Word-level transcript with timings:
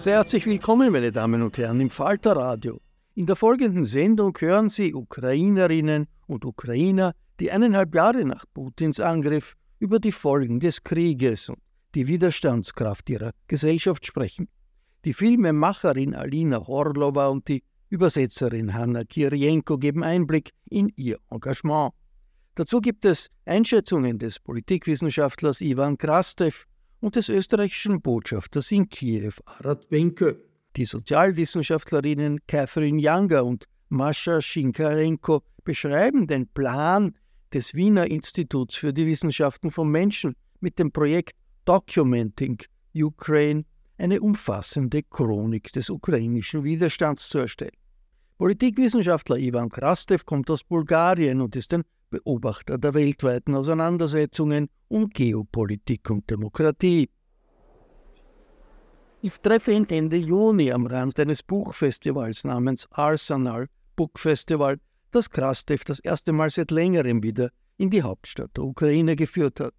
Sehr 0.00 0.14
herzlich 0.14 0.46
willkommen, 0.46 0.92
meine 0.92 1.12
Damen 1.12 1.42
und 1.42 1.58
Herren, 1.58 1.78
im 1.78 1.90
Falterradio. 1.90 2.80
In 3.16 3.26
der 3.26 3.36
folgenden 3.36 3.84
Sendung 3.84 4.34
hören 4.38 4.70
Sie 4.70 4.94
Ukrainerinnen 4.94 6.06
und 6.26 6.46
Ukrainer, 6.46 7.12
die 7.38 7.50
eineinhalb 7.50 7.94
Jahre 7.94 8.24
nach 8.24 8.46
Putins 8.54 8.98
Angriff 8.98 9.58
über 9.78 9.98
die 9.98 10.10
Folgen 10.10 10.58
des 10.58 10.82
Krieges 10.82 11.50
und 11.50 11.58
die 11.94 12.06
Widerstandskraft 12.06 13.10
ihrer 13.10 13.32
Gesellschaft 13.46 14.06
sprechen. 14.06 14.48
Die 15.04 15.12
Filmemacherin 15.12 16.14
Alina 16.14 16.66
Horlova 16.66 17.28
und 17.28 17.46
die 17.48 17.62
Übersetzerin 17.90 18.72
Hanna 18.72 19.04
Kirienko 19.04 19.76
geben 19.76 20.02
Einblick 20.02 20.52
in 20.70 20.90
ihr 20.96 21.18
Engagement. 21.30 21.92
Dazu 22.54 22.80
gibt 22.80 23.04
es 23.04 23.28
Einschätzungen 23.44 24.18
des 24.18 24.40
Politikwissenschaftlers 24.40 25.60
Ivan 25.60 25.98
Krastev 25.98 26.64
und 27.00 27.16
des 27.16 27.28
österreichischen 27.28 28.00
Botschafters 28.00 28.70
in 28.70 28.88
Kiew, 28.88 29.32
Arad 29.46 29.88
Benke. 29.88 30.42
Die 30.76 30.84
Sozialwissenschaftlerinnen 30.84 32.40
Catherine 32.46 33.00
Younger 33.00 33.44
und 33.44 33.64
Mascha 33.88 34.40
Schinkarenko 34.40 35.42
beschreiben 35.64 36.26
den 36.26 36.46
Plan 36.46 37.16
des 37.52 37.74
Wiener 37.74 38.08
Instituts 38.08 38.76
für 38.76 38.92
die 38.92 39.06
Wissenschaften 39.06 39.70
von 39.70 39.90
Menschen 39.90 40.36
mit 40.60 40.78
dem 40.78 40.92
Projekt 40.92 41.36
Documenting 41.64 42.58
Ukraine 42.94 43.64
eine 43.98 44.20
umfassende 44.20 45.02
Chronik 45.02 45.72
des 45.72 45.90
ukrainischen 45.90 46.64
Widerstands 46.64 47.28
zu 47.28 47.38
erstellen. 47.38 47.76
Politikwissenschaftler 48.38 49.36
Ivan 49.36 49.68
Krastev 49.68 50.24
kommt 50.24 50.48
aus 50.50 50.64
Bulgarien 50.64 51.40
und 51.40 51.56
ist 51.56 51.74
ein 51.74 51.84
Beobachter 52.10 52.76
der 52.76 52.94
weltweiten 52.94 53.54
Auseinandersetzungen 53.54 54.68
um 54.88 55.08
Geopolitik 55.08 56.10
und 56.10 56.28
Demokratie. 56.28 57.08
Ich 59.22 59.38
treffe 59.38 59.72
ihn 59.72 59.88
Ende 59.88 60.16
Juni 60.16 60.72
am 60.72 60.86
Rand 60.86 61.18
eines 61.20 61.42
Buchfestivals 61.42 62.44
namens 62.44 62.88
Arsenal 62.90 63.68
Book 63.94 64.18
Festival, 64.18 64.78
das 65.10 65.30
Krastev 65.30 65.84
das 65.84 66.00
erste 66.00 66.32
Mal 66.32 66.50
seit 66.50 66.70
längerem 66.70 67.22
wieder 67.22 67.50
in 67.76 67.90
die 67.90 68.02
Hauptstadt 68.02 68.56
der 68.56 68.64
Ukraine 68.64 69.16
geführt 69.16 69.60
hat. 69.60 69.74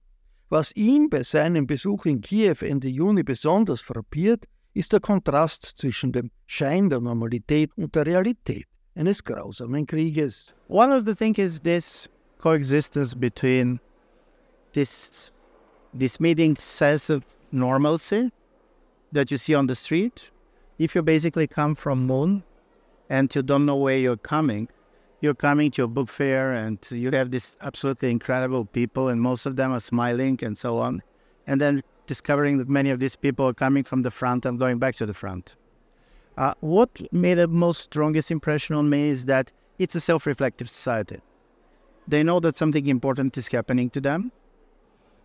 Was 0.49 0.75
ihn 0.75 1.09
bei 1.09 1.23
seinem 1.23 1.65
Besuch 1.65 2.05
in 2.05 2.21
Kiew 2.21 2.57
Ende 2.61 2.87
Juni 2.87 3.23
besonders 3.23 3.81
frappiert, 3.81 4.45
ist 4.73 4.93
der 4.93 4.99
Kontrast 4.99 5.63
zwischen 5.63 6.11
dem 6.11 6.31
Schein 6.45 6.89
der 6.89 6.99
Normalität 6.99 7.71
und 7.77 7.95
der 7.95 8.05
Realität 8.05 8.67
eines 8.95 9.23
grausamen 9.23 9.85
Krieges. 9.85 10.53
One 10.67 10.95
of 10.95 11.05
the 11.05 11.15
things 11.15 11.39
is 11.39 11.61
this 11.61 12.09
coexistence 12.41 13.13
between 13.13 13.79
this 14.73 15.31
this 15.93 16.19
meeting 16.19 16.55
sense 16.55 17.09
of 17.09 17.23
normalcy 17.51 18.31
that 19.11 19.29
you 19.29 19.37
see 19.37 19.53
on 19.53 19.67
the 19.67 19.75
street. 19.75 20.31
If 20.79 20.95
you 20.95 21.01
basically 21.01 21.47
come 21.47 21.75
from 21.75 22.07
Moon 22.07 22.43
and 23.09 23.33
you 23.35 23.43
don't 23.43 23.65
know 23.65 23.75
where 23.75 23.97
you're 23.97 24.17
coming, 24.17 24.69
you're 25.19 25.35
coming 25.35 25.69
to 25.71 25.83
a 25.83 25.87
book 25.87 26.09
fair 26.09 26.53
and 26.53 26.79
you 26.89 27.11
have 27.11 27.31
this 27.31 27.57
absolutely 27.61 28.09
incredible 28.09 28.65
people 28.65 29.09
and 29.09 29.21
most 29.21 29.45
of 29.45 29.55
them 29.57 29.71
are 29.73 29.79
smiling 29.79 30.39
and 30.41 30.57
so 30.57 30.79
on. 30.79 31.03
And 31.45 31.59
then 31.59 31.83
discovering 32.07 32.57
that 32.57 32.69
many 32.69 32.89
of 32.89 32.99
these 32.99 33.15
people 33.15 33.47
are 33.47 33.53
coming 33.53 33.83
from 33.83 34.01
the 34.01 34.11
front 34.11 34.45
and 34.45 34.57
going 34.57 34.79
back 34.79 34.95
to 34.95 35.05
the 35.05 35.13
front. 35.13 35.55
Uh, 36.37 36.53
what 36.61 36.89
made 37.11 37.35
the 37.35 37.47
most 37.47 37.81
strongest 37.81 38.31
impression 38.31 38.75
on 38.75 38.89
me 38.89 39.09
is 39.09 39.25
that 39.25 39.51
it's 39.77 39.95
a 39.95 39.99
self-reflective 39.99 40.69
society. 40.69 41.19
They 42.11 42.23
know 42.23 42.41
that 42.41 42.57
something 42.57 42.87
important 42.87 43.37
is 43.37 43.47
happening 43.47 43.89
to 43.91 44.01
them. 44.01 44.33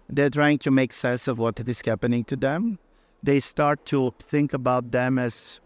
They're 0.09 0.31
trying 0.31 0.59
to 0.59 0.71
make 0.71 0.93
sense 0.93 1.27
of 1.27 1.37
what 1.37 1.59
is 1.69 1.83
happening 1.85 2.23
to 2.27 2.37
them. 2.37 2.79
They 3.25 3.41
start 3.41 3.85
to 3.87 4.15
think 4.21 4.53
about 4.53 4.93
them 4.93 5.19
as 5.19 5.59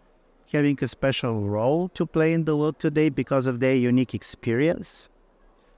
having 0.51 0.79
a 0.81 0.87
special 0.87 1.41
role 1.41 1.89
to 1.89 2.07
play 2.07 2.33
in 2.33 2.45
the 2.45 2.57
world 2.57 2.79
today 2.79 3.09
because 3.09 3.45
of 3.45 3.59
their 3.59 3.75
unique 3.75 4.15
experience, 4.15 5.09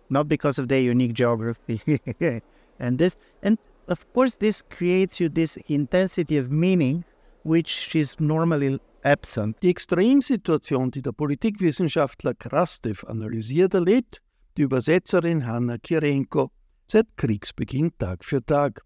not 0.10 0.30
because 0.30 0.60
of 0.60 0.70
their 0.70 0.80
unique 0.80 1.12
geography. 1.12 2.00
and 2.80 2.98
this, 2.98 3.18
and 3.42 3.58
of 3.90 4.12
course, 4.14 4.38
this 4.38 4.62
creates 4.62 5.20
you 5.20 5.28
this 5.28 5.58
intensity 5.68 6.38
of 6.38 6.54
meaning, 6.54 7.04
which 7.44 7.94
is 7.98 8.18
normally 8.18 8.80
absent. 9.04 9.60
Die 9.60 9.68
Extremsituation, 9.68 10.90
die 10.90 11.02
der 11.02 11.12
Politikwissenschaftler 11.12 12.34
Krastev 12.34 13.04
analysiert, 13.10 13.74
erlebt 13.74 14.23
die 14.58 14.64
Übersetzerin 14.64 15.46
Hanna 15.46 15.78
Kirenko 15.78 16.52
seit 16.88 17.08
Kriegsbeginn 17.18 17.92
Tag 17.98 18.24
für 18.24 18.46
Tag. 18.46 18.82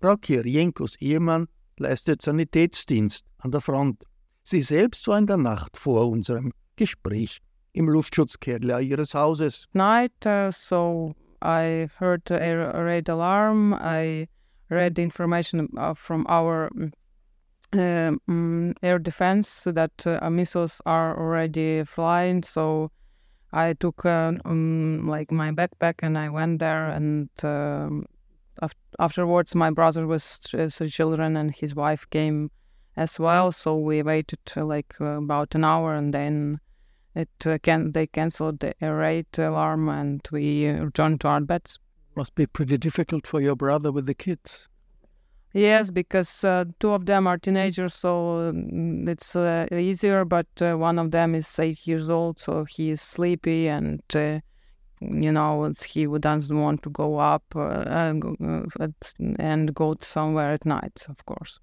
Frau 0.00 0.16
Kirienkos 0.16 0.96
Ehemann 1.00 1.48
leistet 1.78 2.22
Sanitätsdienst 2.22 3.24
an 3.38 3.50
der 3.50 3.60
Front. 3.60 4.04
Sie 4.42 4.60
selbst 4.60 5.08
war 5.08 5.18
in 5.18 5.26
der 5.26 5.38
Nacht 5.38 5.76
vor 5.76 6.08
unserem 6.08 6.52
Gespräch 6.76 7.40
im 7.72 7.88
Luftschutzkeller 7.88 8.80
ihres 8.80 9.14
Hauses. 9.14 9.66
Night, 9.72 10.12
uh, 10.24 10.50
so 10.50 11.14
I 11.42 11.88
heard 11.98 12.30
a 12.30 12.82
red 12.82 13.08
alarm. 13.08 13.74
I 13.74 14.28
read 14.70 14.98
information 14.98 15.68
uh, 15.76 15.94
from 15.94 16.26
our 16.28 16.70
uh, 17.74 18.12
um, 18.28 18.74
air 18.82 18.98
defense 18.98 19.64
that 19.64 20.06
uh, 20.06 20.30
missiles 20.30 20.80
are 20.86 21.18
already 21.18 21.84
flying. 21.84 22.42
So 22.42 22.90
I 23.56 23.72
took 23.72 24.04
uh, 24.04 24.32
um, 24.44 25.08
like 25.08 25.32
my 25.32 25.50
backpack 25.50 25.94
and 26.02 26.18
I 26.18 26.28
went 26.28 26.58
there. 26.58 26.88
And 26.88 27.30
um, 27.42 28.04
af- 28.60 28.74
afterwards, 28.98 29.54
my 29.54 29.70
brother 29.70 30.06
was 30.06 30.36
three 30.36 30.90
children 30.90 31.38
and 31.38 31.50
his 31.50 31.74
wife 31.74 32.08
came 32.10 32.50
as 32.96 33.18
well. 33.18 33.52
So 33.52 33.78
we 33.78 34.02
waited 34.02 34.40
uh, 34.54 34.64
like 34.64 34.94
uh, 35.00 35.22
about 35.22 35.54
an 35.54 35.64
hour, 35.64 35.94
and 35.94 36.12
then 36.12 36.60
it 37.14 37.30
uh, 37.46 37.56
can 37.62 37.92
they 37.92 38.06
canceled 38.06 38.60
the 38.60 38.74
raid 38.80 39.26
alarm, 39.38 39.88
and 39.88 40.20
we 40.30 40.68
returned 40.68 41.22
to 41.22 41.28
our 41.28 41.40
beds. 41.40 41.78
Must 42.14 42.34
be 42.34 42.46
pretty 42.46 42.76
difficult 42.76 43.26
for 43.26 43.40
your 43.40 43.56
brother 43.56 43.90
with 43.90 44.04
the 44.04 44.14
kids. 44.14 44.68
Yes, 45.56 45.90
because 45.90 46.44
uh, 46.44 46.66
two 46.80 46.90
of 46.90 47.06
them 47.06 47.26
are 47.26 47.38
teenagers, 47.38 47.94
so 47.94 48.52
mm, 48.54 49.08
it's 49.08 49.34
uh, 49.34 49.66
easier. 49.72 50.26
But 50.26 50.48
uh, 50.60 50.74
one 50.74 50.98
of 50.98 51.12
them 51.12 51.34
is 51.34 51.58
eight 51.58 51.86
years 51.86 52.10
old, 52.10 52.38
so 52.38 52.64
he 52.64 52.90
is 52.90 53.00
sleepy, 53.00 53.66
and 53.66 54.02
you 55.00 55.32
know 55.32 55.72
he 55.88 56.06
doesn't 56.18 56.60
want 56.60 56.82
to 56.82 56.90
go 56.90 57.16
up 57.16 57.44
and, 57.54 58.22
and 59.38 59.74
go 59.74 59.96
somewhere 60.00 60.52
at 60.52 60.66
night, 60.66 61.06
of 61.08 61.24
course. 61.24 61.58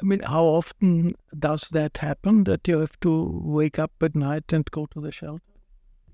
I 0.00 0.04
mean, 0.04 0.20
how 0.20 0.44
often 0.44 1.16
does 1.36 1.68
that 1.70 1.96
happen 1.96 2.44
that 2.44 2.68
you 2.68 2.78
have 2.78 3.00
to 3.00 3.40
wake 3.42 3.80
up 3.80 3.90
at 4.02 4.14
night 4.14 4.52
and 4.52 4.70
go 4.70 4.86
to 4.86 5.00
the 5.00 5.10
shelter? 5.10 5.49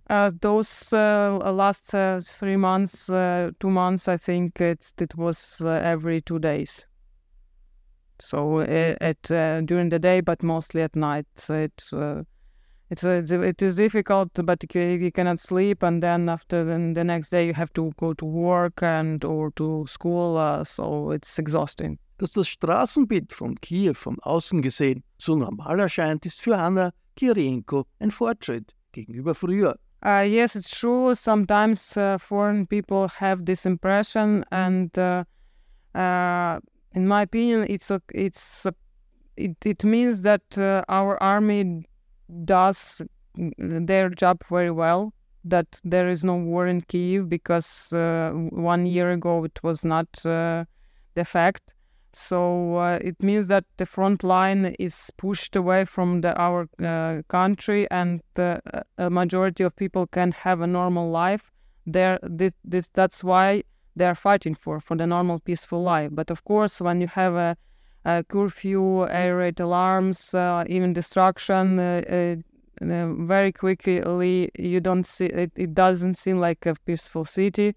Uh, 0.09 0.31
those 0.41 0.93
uh, 0.93 1.37
last 1.53 1.93
uh, 1.93 2.21
three 2.23 2.57
months, 2.57 3.11
uh, 3.11 3.51
two 3.59 3.71
months, 3.71 4.07
I 4.07 4.17
think 4.17 4.61
it 4.61 4.93
it 4.99 5.17
was 5.17 5.61
uh, 5.61 5.69
every 5.69 6.21
two 6.21 6.39
days. 6.39 6.87
So 8.21 8.61
it, 8.61 8.99
it 9.01 9.31
uh, 9.33 9.63
during 9.63 9.89
the 9.89 9.99
day, 9.99 10.21
but 10.21 10.43
mostly 10.45 10.83
at 10.83 10.95
night. 10.95 11.27
It 11.49 11.83
it's 12.89 13.03
it 13.03 13.63
is 13.63 13.75
difficult, 13.75 14.31
but 14.45 14.63
you 14.73 15.11
cannot 15.11 15.41
sleep, 15.41 15.83
and 15.83 16.01
then 16.01 16.29
after 16.29 16.65
then 16.65 16.95
the 16.95 17.03
next 17.03 17.31
day 17.31 17.45
you 17.49 17.55
have 17.55 17.73
to 17.73 17.91
go 17.97 18.15
to 18.15 18.25
work 18.25 18.85
and 18.85 19.25
or 19.25 19.51
to 19.57 19.87
school. 19.89 20.65
so 20.65 21.11
it's 21.11 21.37
exhausting. 21.37 21.99
Dass 22.19 22.31
das 22.31 22.47
Straßenbild 22.47 23.33
von 23.33 23.57
Kiew 23.57 23.93
von 23.93 24.19
außen 24.21 24.63
gesehen 24.63 25.03
so 25.19 25.35
normal 25.35 25.81
erscheint, 25.81 26.25
ist 26.25 26.41
für 26.41 26.57
Hanna 26.57 26.93
Kirienko 27.17 27.87
ein 27.99 28.13
Fortschritt 28.13 28.73
gegenüber 28.93 29.35
früher. 29.35 29.77
Uh, 30.07 30.21
yes, 30.21 30.55
it's 30.55 30.71
true. 30.71 31.17
Sometimes 31.17 31.97
uh, 31.97 32.17
foreign 32.17 32.65
people 32.65 33.09
have 33.09 33.45
this 33.45 33.67
impression, 33.67 34.45
and 34.53 34.97
uh, 34.97 35.25
uh 35.97 36.61
in 36.95 37.09
my 37.09 37.23
opinion, 37.23 37.67
it's 37.69 37.91
a, 37.91 38.01
it's 38.15 38.65
a, 38.67 38.75
it, 39.37 39.57
it 39.67 39.85
means 39.85 40.23
that 40.23 40.57
uh, 40.57 40.83
our 40.89 41.21
army 41.21 41.85
does 42.45 43.03
their 43.59 44.09
job 44.09 44.41
very 44.49 44.71
well. 44.71 45.13
That 45.45 45.81
there 45.83 46.09
is 46.09 46.23
no 46.25 46.37
war 46.37 46.67
in 46.69 46.83
Kiev 46.83 47.29
because 47.29 47.93
uh, 47.93 48.31
one 48.51 48.87
year 48.87 49.11
ago 49.11 49.45
it 49.45 49.61
was 49.63 49.85
not 49.85 50.09
the 50.23 51.25
fact. 51.25 51.75
So 52.19 52.77
uh, 52.77 52.99
it 53.03 53.23
means 53.23 53.49
that 53.49 53.65
the 53.77 53.85
front 53.85 54.25
line 54.25 54.75
is 54.79 55.11
pushed 55.19 55.55
away 55.55 55.85
from 55.85 56.23
the, 56.23 56.35
our 56.41 56.67
uh, 56.83 57.21
country, 57.29 57.87
and 57.91 58.23
uh, 58.39 58.57
a 58.97 59.11
majority 59.11 59.63
of 59.65 59.77
people 59.77 60.07
can 60.07 60.33
have 60.33 60.63
a 60.63 60.67
normal 60.67 61.11
life. 61.11 61.53
There, 61.85 62.19
this, 62.23 62.89
that's 62.95 63.23
why 63.23 63.65
they 63.97 64.07
are 64.07 64.15
fighting 64.15 64.55
for 64.55 64.81
for 64.81 64.97
the 64.97 65.07
normal, 65.07 65.41
peaceful 65.41 65.83
life. 65.83 66.09
But 66.11 66.31
of 66.31 66.43
course, 66.45 66.81
when 66.81 67.03
you 67.03 67.07
have 67.09 67.35
a, 67.35 67.55
a 68.07 68.25
curfew, 68.25 69.07
air 69.11 69.37
raid 69.37 69.61
alarms, 69.61 70.33
uh, 70.33 70.65
even 70.69 70.95
destruction, 70.95 71.79
uh, 71.79 72.37
uh, 72.81 73.13
very 73.27 73.53
quickly 73.53 74.51
you 74.59 74.81
don't 74.81 75.05
see 75.07 75.27
it. 75.27 75.53
It 75.55 75.75
doesn't 75.75 76.15
seem 76.15 76.41
like 76.41 76.65
a 76.65 76.77
peaceful 76.87 77.27
city, 77.27 77.75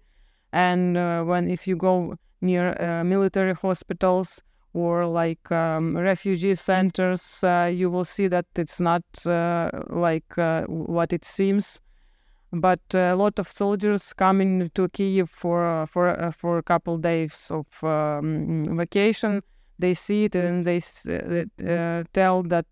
and 0.50 0.94
when 1.28 1.50
if 1.50 1.66
you 1.66 1.76
go 1.76 2.16
near 2.40 2.74
uh, 2.80 3.04
military 3.04 3.54
hospitals 3.54 4.42
or 4.72 5.06
like 5.06 5.50
um, 5.50 5.96
refugee 5.96 6.54
centers, 6.54 7.42
uh, 7.42 7.70
you 7.72 7.90
will 7.90 8.04
see 8.04 8.28
that 8.28 8.46
it's 8.54 8.80
not 8.80 9.02
uh, 9.26 9.70
like 9.88 10.38
uh, 10.38 10.62
what 10.66 11.12
it 11.12 11.24
seems. 11.24 11.80
But 12.52 12.80
a 12.94 13.14
lot 13.14 13.38
of 13.38 13.48
soldiers 13.48 14.12
coming 14.12 14.70
to 14.74 14.88
Kiev 14.88 15.30
for 15.30 15.64
uh, 15.64 15.86
for 15.86 16.08
uh, 16.08 16.32
for 16.32 16.58
a 16.58 16.62
couple 16.62 16.98
days 16.98 17.50
of 17.50 17.66
um, 17.84 18.76
vacation. 18.76 19.42
They 19.78 19.94
see 19.94 20.24
it 20.24 20.34
and 20.34 20.66
they 20.66 20.80
tell 22.12 22.42
that 22.42 22.66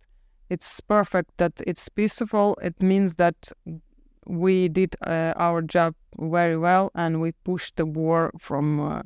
it's 0.50 0.81
perfect, 0.81 1.31
that 1.38 1.53
it's 1.67 1.88
peaceful. 1.88 2.59
It 2.61 2.82
means 2.82 3.14
that 3.14 3.50
we 4.26 4.69
did 4.69 4.94
our 5.06 5.62
job 5.62 5.94
very 6.19 6.59
well 6.59 6.91
and 6.94 7.23
we 7.23 7.32
pushed 7.44 7.76
the 7.76 7.87
war 7.87 8.31
from 8.38 9.03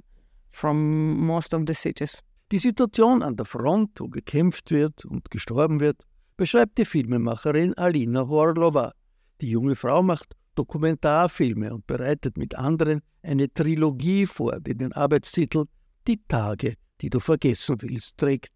from 0.52 1.26
most 1.26 1.54
of 1.54 1.62
the 1.66 1.74
cities. 1.74 2.22
Die 2.52 2.58
Situation 2.58 3.22
an 3.22 3.36
der 3.36 3.46
Front, 3.46 3.98
wo 3.98 4.08
gekämpft 4.08 4.70
wird 4.70 5.04
und 5.04 5.30
gestorben 5.30 5.80
wird, 5.80 6.02
beschreibt 6.36 6.78
die 6.78 6.84
Filmemacherin 6.84 7.74
Alina 7.74 8.28
Horlova. 8.28 8.92
Die 9.40 9.50
junge 9.50 9.74
Frau 9.74 10.02
macht 10.02 10.34
Dokumentarfilme 10.54 11.72
und 11.72 11.86
bereitet 11.86 12.36
mit 12.36 12.54
anderen 12.54 13.00
eine 13.22 13.52
Trilogie 13.52 14.26
vor, 14.26 14.60
die 14.60 14.76
den 14.76 14.92
Arbeitstitel 14.92 15.64
Die 16.06 16.20
Tage, 16.28 16.74
die 17.00 17.08
du 17.08 17.20
vergessen 17.20 17.76
willst 17.80 18.18
trägt. 18.18 18.52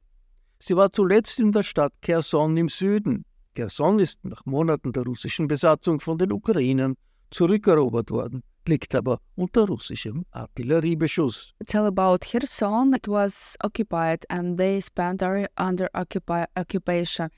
Sie 0.58 0.76
war 0.76 0.92
zuletzt 0.92 1.40
in 1.40 1.52
der 1.52 1.62
Stadt 1.62 1.92
Kherson 2.02 2.56
im 2.56 2.69
Süden. 2.69 3.25
Kherson 3.54 3.99
ist 3.99 4.25
nach 4.25 4.44
Monaten 4.44 4.92
der 4.92 5.04
russischen 5.04 5.49
Besatzung 5.49 6.00
von 6.00 6.19
den 6.19 6.32
Ukrainern 6.32 6.96
zurückerobert 7.31 8.10
worden 8.10 8.42
russischem 8.66 10.24
Artilleriebeschuss. 10.34 11.52
Tell 11.66 11.86
about 11.86 12.20
Kherson. 12.20 12.94
It 12.94 13.08
was 13.08 13.56
occupied 13.62 14.26
and 14.28 14.58
they 14.58 14.80
spent 14.80 15.22
under 15.56 15.88
occupation 15.94 17.30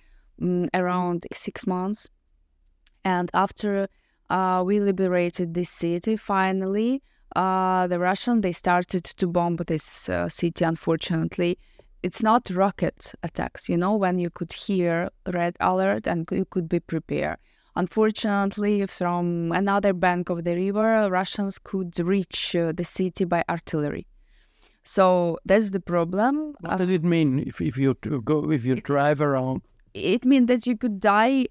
um, 0.42 0.68
around 0.74 1.26
six 1.32 1.66
months. 1.66 2.08
And 3.04 3.30
after 3.34 3.88
uh, 4.30 4.62
we 4.66 4.80
liberated 4.80 5.54
this 5.54 5.70
city, 5.70 6.16
finally, 6.16 7.02
uh, 7.36 7.86
the 7.86 7.98
Russian 7.98 8.40
they 8.40 8.52
started 8.52 9.04
to 9.04 9.26
bomb 9.26 9.56
this 9.66 10.08
uh, 10.08 10.28
city. 10.28 10.64
Unfortunately, 10.64 11.58
it's 12.02 12.22
not 12.22 12.50
rocket 12.50 13.14
attacks. 13.22 13.68
You 13.68 13.76
know 13.76 13.96
when 13.96 14.18
you 14.18 14.30
could 14.30 14.52
hear 14.52 15.10
red 15.26 15.56
alert 15.60 16.06
and 16.06 16.28
you 16.30 16.44
could 16.44 16.68
be 16.68 16.80
prepared. 16.80 17.38
Unfortunately, 17.78 18.84
from 18.88 19.52
another 19.52 19.92
bank 19.92 20.30
of 20.30 20.42
the 20.42 20.54
river, 20.56 21.08
Russians 21.08 21.60
could 21.62 21.96
reach 22.00 22.56
uh, 22.56 22.72
the 22.72 22.84
city 22.84 23.24
by 23.24 23.44
artillery. 23.48 24.04
So 24.82 25.38
that's 25.44 25.70
the 25.70 25.78
problem. 25.78 26.56
What 26.60 26.78
does 26.78 26.90
it 26.90 27.04
mean 27.04 27.44
if, 27.46 27.60
if 27.60 27.76
you 27.78 27.94
go 28.24 28.50
if 28.50 28.64
you 28.64 28.74
it, 28.74 28.82
drive 28.82 29.20
around? 29.20 29.62
It 29.94 30.24
means 30.24 30.48
that 30.48 30.66
you 30.66 30.76
could 30.76 30.98
die 30.98 31.46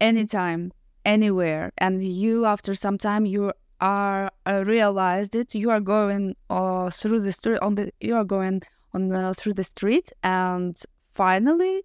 anytime, 0.00 0.70
anywhere, 1.04 1.72
and 1.78 2.06
you 2.06 2.44
after 2.44 2.72
some 2.76 2.96
time 2.96 3.26
you 3.26 3.52
are 3.80 4.30
uh, 4.46 4.62
realized 4.64 5.32
that 5.32 5.56
you 5.56 5.70
are 5.70 5.80
going 5.80 6.36
uh, 6.50 6.88
through 6.90 7.20
the 7.20 7.32
street 7.32 7.58
on 7.62 7.74
the 7.74 7.92
you 8.00 8.14
are 8.14 8.28
going 8.36 8.62
on 8.92 9.08
the, 9.08 9.34
through 9.34 9.54
the 9.54 9.64
street, 9.64 10.12
and 10.22 10.80
finally 11.14 11.82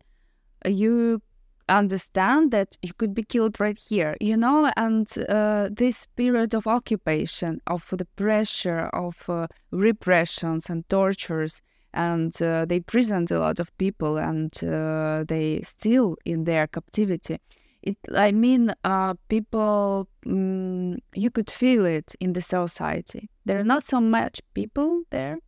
you 0.65 1.21
understand 1.69 2.51
that 2.51 2.77
you 2.81 2.93
could 2.93 3.13
be 3.13 3.23
killed 3.23 3.59
right 3.59 3.77
here, 3.77 4.15
you 4.19 4.35
know, 4.35 4.71
and 4.75 5.07
uh, 5.29 5.69
this 5.71 6.07
period 6.15 6.53
of 6.53 6.67
occupation, 6.67 7.61
of 7.67 7.87
the 7.91 8.05
pressure 8.15 8.89
of 8.93 9.29
uh, 9.29 9.47
repressions 9.71 10.69
and 10.69 10.87
tortures, 10.89 11.61
and 11.93 12.39
uh, 12.41 12.65
they 12.65 12.79
present 12.79 13.31
a 13.31 13.39
lot 13.39 13.59
of 13.59 13.75
people 13.77 14.17
and 14.17 14.63
uh, 14.63 15.23
they 15.27 15.61
still 15.63 16.17
in 16.25 16.43
their 16.43 16.67
captivity. 16.67 17.37
It, 17.81 17.97
I 18.13 18.31
mean, 18.31 18.73
uh, 18.83 19.13
people, 19.29 20.07
um, 20.25 20.97
you 21.15 21.31
could 21.31 21.49
feel 21.49 21.85
it 21.85 22.13
in 22.19 22.33
the 22.33 22.41
society. 22.41 23.29
There 23.45 23.57
are 23.59 23.63
not 23.63 23.83
so 23.83 24.01
much 24.01 24.41
people 24.53 25.03
there, 25.09 25.39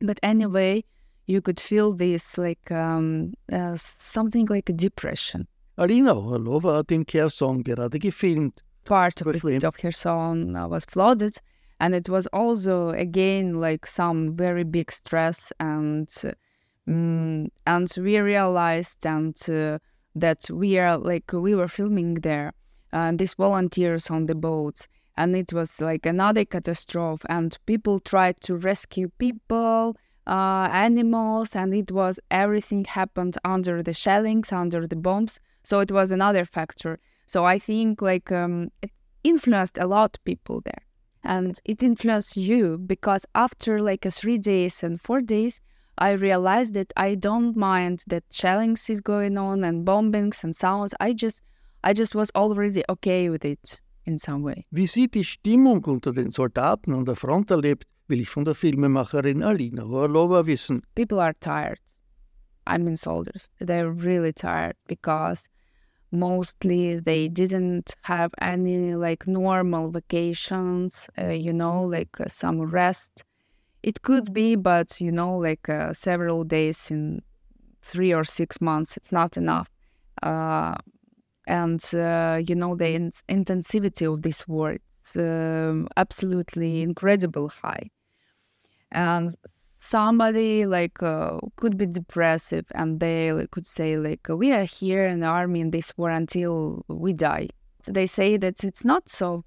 but 0.00 0.20
anyway, 0.22 0.84
you 1.26 1.40
could 1.40 1.60
feel 1.60 1.92
this 1.92 2.38
like 2.38 2.70
um, 2.70 3.34
uh, 3.52 3.76
something 3.76 4.46
like 4.46 4.68
a 4.68 4.72
depression. 4.72 5.46
Alina 5.78 6.14
Horlova 6.14 6.76
hat 6.76 6.92
in 6.92 7.04
Kherson 7.04 7.62
gerade 7.62 7.98
gefilmt. 8.00 8.62
Part 8.84 9.20
of 9.20 9.32
the 9.32 9.40
city 9.40 9.66
of 9.66 9.76
Kherson 9.76 10.54
uh, 10.54 10.68
was 10.68 10.84
flooded, 10.84 11.38
and 11.80 11.94
it 11.94 12.08
was 12.08 12.28
also 12.28 12.90
again 12.90 13.54
like 13.54 13.86
some 13.86 14.36
very 14.36 14.62
big 14.62 14.92
stress, 14.92 15.52
and 15.58 16.08
um, 16.86 17.48
and 17.66 17.92
we 17.96 18.18
realized 18.18 19.04
and 19.04 19.36
uh, 19.50 19.78
that 20.14 20.48
we 20.50 20.78
are 20.78 20.96
like 20.96 21.32
we 21.32 21.56
were 21.56 21.68
filming 21.68 22.14
there, 22.14 22.52
and 22.92 23.18
these 23.18 23.34
volunteers 23.34 24.08
on 24.08 24.26
the 24.26 24.36
boats, 24.36 24.86
and 25.16 25.34
it 25.34 25.52
was 25.52 25.80
like 25.80 26.06
another 26.06 26.44
catastrophe, 26.44 27.26
and 27.28 27.58
people 27.66 27.98
tried 27.98 28.40
to 28.42 28.56
rescue 28.56 29.10
people 29.18 29.96
uh, 30.26 30.68
animals, 30.72 31.54
and 31.54 31.74
it 31.74 31.90
was 31.90 32.18
everything 32.30 32.84
happened 32.84 33.36
under 33.44 33.82
the 33.82 33.92
shellings, 33.92 34.52
under 34.52 34.86
the 34.86 34.96
bombs. 34.96 35.40
So 35.62 35.80
it 35.80 35.90
was 35.90 36.10
another 36.10 36.44
factor. 36.44 36.98
So 37.26 37.44
I 37.44 37.58
think 37.58 38.00
like 38.00 38.30
um, 38.30 38.70
it, 38.82 38.90
influenced 39.24 39.76
a 39.78 39.86
lot 39.86 40.18
people 40.24 40.60
there 40.60 40.82
and 41.24 41.60
it 41.64 41.82
influenced 41.82 42.36
you 42.36 42.78
because 42.78 43.26
after 43.34 43.82
like 43.82 44.04
three 44.12 44.38
days 44.38 44.82
and 44.82 45.00
four 45.00 45.20
days 45.20 45.60
i 45.98 46.10
realized 46.10 46.74
that 46.74 46.92
i 46.96 47.14
don't 47.14 47.56
mind 47.56 48.04
that 48.06 48.24
shellings 48.30 48.88
is 48.88 49.00
going 49.00 49.36
on 49.36 49.64
and 49.64 49.84
bombings 49.84 50.44
and 50.44 50.54
sounds 50.54 50.94
i 51.00 51.12
just 51.12 51.42
i 51.82 51.92
just 51.92 52.14
was 52.14 52.30
already 52.36 52.82
okay 52.88 53.28
with 53.28 53.44
it 53.44 53.80
in 54.04 54.18
some 54.18 54.42
way 54.42 54.64
Wie 54.70 54.86
sie 54.86 55.08
die 55.08 55.24
Stimmung 55.24 55.84
unter 55.86 56.12
den 56.12 56.30
Soldaten 56.30 56.92
an 56.92 57.04
der 57.04 57.16
Front 57.16 57.50
erlebt, 57.50 57.86
will 58.08 58.20
ich 58.20 58.30
von 58.30 58.44
der 58.44 58.54
Filmemacherin 58.54 59.42
Alina 59.42 59.82
Horlova 59.82 60.46
wissen. 60.46 60.82
people 60.94 61.20
are 61.20 61.34
tired. 61.40 61.78
I 62.66 62.78
mean 62.78 62.96
soldiers. 62.96 63.50
They're 63.60 63.90
really 63.90 64.32
tired 64.32 64.76
because 64.88 65.48
mostly 66.10 66.98
they 66.98 67.28
didn't 67.28 67.94
have 68.02 68.32
any 68.40 68.94
like 68.94 69.26
normal 69.26 69.90
vacations 69.90 71.08
uh, 71.18 71.28
you 71.28 71.52
know 71.52 71.82
like 71.82 72.20
uh, 72.20 72.28
some 72.28 72.60
rest. 72.62 73.24
It 73.82 74.02
could 74.02 74.32
be 74.32 74.56
but 74.56 75.00
you 75.00 75.12
know 75.12 75.36
like 75.36 75.68
uh, 75.68 75.92
several 75.92 76.44
days 76.44 76.90
in 76.90 77.22
three 77.82 78.12
or 78.12 78.24
six 78.24 78.60
months 78.60 78.96
it's 78.96 79.12
not 79.12 79.36
enough. 79.36 79.68
Uh, 80.22 80.74
and 81.46 81.84
uh, 81.94 82.40
you 82.44 82.56
know 82.56 82.74
the 82.74 82.94
in- 82.94 83.12
intensity 83.28 84.06
of 84.06 84.22
this 84.22 84.48
war 84.48 84.72
it's 84.72 85.16
absolutely 85.96 86.82
incredible 86.82 87.48
high 87.48 87.88
and 88.96 89.34
somebody 89.44 90.66
like 90.66 91.00
uh, 91.02 91.38
could 91.56 91.76
be 91.76 91.86
depressive 91.86 92.64
and 92.74 92.98
they 92.98 93.32
like, 93.32 93.50
could 93.52 93.66
say 93.66 93.96
like 93.98 94.26
we 94.28 94.50
are 94.50 94.64
here 94.64 95.06
in 95.06 95.20
the 95.20 95.26
army 95.26 95.60
in 95.60 95.70
this 95.70 95.92
war 95.96 96.10
until 96.10 96.84
we 96.88 97.12
die. 97.12 97.48
They 97.86 98.06
say 98.06 98.36
that 98.38 98.64
it's 98.64 98.84
not 98.84 99.08
so 99.08 99.44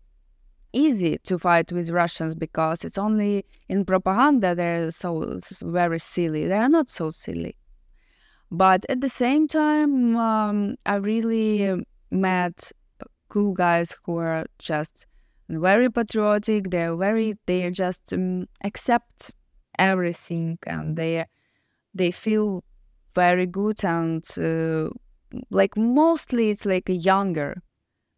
easy 0.72 1.18
to 1.24 1.40
fight 1.40 1.72
with 1.72 1.90
russians 1.90 2.36
because 2.36 2.86
it's 2.86 3.00
only 3.00 3.44
in 3.70 3.84
propaganda 3.84 4.54
they're 4.54 4.92
so 4.92 5.40
very 5.64 6.00
silly. 6.00 6.48
They 6.48 6.58
are 6.58 6.70
not 6.70 6.90
so 6.90 7.10
silly. 7.10 7.56
But 8.52 8.86
at 8.88 9.02
the 9.02 9.10
same 9.10 9.48
time 9.48 10.16
um, 10.16 10.76
i 10.86 10.96
really 10.96 11.84
met 12.12 12.72
cool 13.30 13.54
guys 13.54 13.96
who 14.04 14.18
are 14.18 14.46
just 14.60 15.08
very 15.50 15.90
patriotic. 15.90 16.70
They're 16.70 16.96
very 16.96 17.36
they 17.48 17.70
just 17.72 18.14
um, 18.14 18.48
accept 18.64 19.34
everything 19.80 20.60
and 20.68 20.96
they 20.96 21.26
they 21.96 22.12
feel 22.12 22.64
very 23.16 23.48
good 23.48 23.84
and 23.84 24.24
uh, 24.38 24.90
like 25.50 25.76
mostly 25.78 26.50
it's 26.52 26.66
like 26.66 26.86
younger 26.88 27.62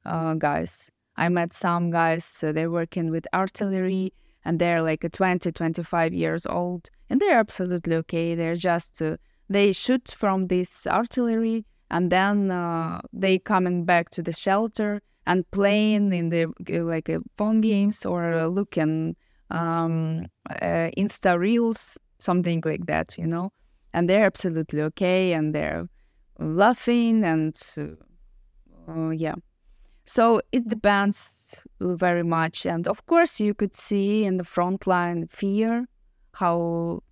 uh, 0.05 0.33
guys. 0.33 0.89
I 1.15 1.29
met 1.29 1.53
some 1.53 1.91
guys 1.91 2.43
uh, 2.43 2.51
they're 2.51 2.71
working 2.71 3.11
with 3.11 3.25
artillery 3.33 4.13
and 4.43 4.59
they're 4.59 4.81
like 4.81 5.09
20 5.09 5.51
25 5.51 6.13
years 6.13 6.45
old 6.45 6.89
and 7.09 7.19
they're 7.19 7.37
absolutely 7.37 7.95
okay. 7.97 8.35
They're 8.35 8.55
just 8.55 9.01
uh, 9.01 9.17
they 9.49 9.71
shoot 9.71 10.13
from 10.17 10.47
this 10.47 10.87
artillery 10.87 11.65
and 11.89 12.11
then 12.11 12.51
uh, 12.51 13.01
they 13.13 13.37
coming 13.37 13.85
back 13.85 14.09
to 14.11 14.23
the 14.23 14.33
shelter 14.33 15.01
and 15.27 15.49
playing 15.51 16.11
in 16.13 16.29
the 16.29 16.47
like 16.81 17.09
phone 17.37 17.61
games 17.61 18.05
or 18.05 18.47
looking 18.47 19.15
um, 19.51 20.25
uh, 20.49 20.89
Insta 20.97 21.37
reels, 21.37 21.97
something 22.19 22.61
like 22.65 22.85
that, 22.87 23.17
you 23.17 23.27
know. 23.27 23.51
And 23.93 24.09
they're 24.09 24.25
absolutely 24.25 24.81
okay, 24.81 25.33
and 25.33 25.53
they're 25.53 25.87
laughing, 26.39 27.23
and 27.23 27.55
uh, 27.77 28.91
uh, 28.91 29.09
yeah. 29.09 29.35
So 30.05 30.41
it 30.51 30.67
depends 30.67 31.61
very 31.79 32.23
much, 32.23 32.65
and 32.65 32.87
of 32.87 33.05
course 33.05 33.39
you 33.39 33.53
could 33.53 33.75
see 33.75 34.25
in 34.25 34.37
the 34.37 34.43
front 34.43 34.87
line 34.87 35.27
fear, 35.27 35.85
how 36.33 37.03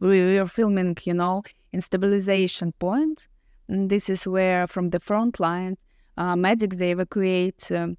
we 0.00 0.38
are 0.38 0.46
filming, 0.46 0.96
you 1.04 1.14
know, 1.14 1.42
in 1.72 1.80
stabilization 1.80 2.72
point. 2.78 3.28
And 3.68 3.90
this 3.90 4.08
is 4.08 4.26
where 4.26 4.66
from 4.66 4.90
the 4.90 5.00
front 5.00 5.40
line, 5.40 5.76
uh, 6.16 6.36
medics 6.36 6.76
they 6.76 6.92
evacuate 6.92 7.70
um, 7.72 7.96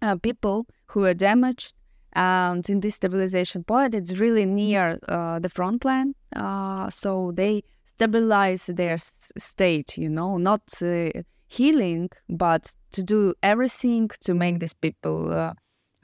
uh, 0.00 0.16
people 0.16 0.66
who 0.86 1.04
are 1.04 1.14
damaged 1.14 1.74
and 2.14 2.68
in 2.68 2.80
this 2.80 2.94
stabilization 2.94 3.64
point 3.64 3.94
it's 3.94 4.18
really 4.18 4.46
near 4.46 4.98
uh, 5.08 5.38
the 5.40 5.48
front 5.48 5.84
line 5.84 6.14
uh, 6.36 6.90
so 6.90 7.32
they 7.32 7.62
stabilize 7.86 8.66
their 8.66 8.94
s- 8.94 9.32
state 9.36 9.96
you 9.96 10.08
know 10.08 10.38
not 10.38 10.62
uh, 10.82 11.08
healing 11.48 12.08
but 12.28 12.74
to 12.92 13.02
do 13.02 13.34
everything 13.42 14.08
to 14.20 14.34
make 14.34 14.58
these 14.58 14.74
people 14.74 15.30
uh, 15.32 15.52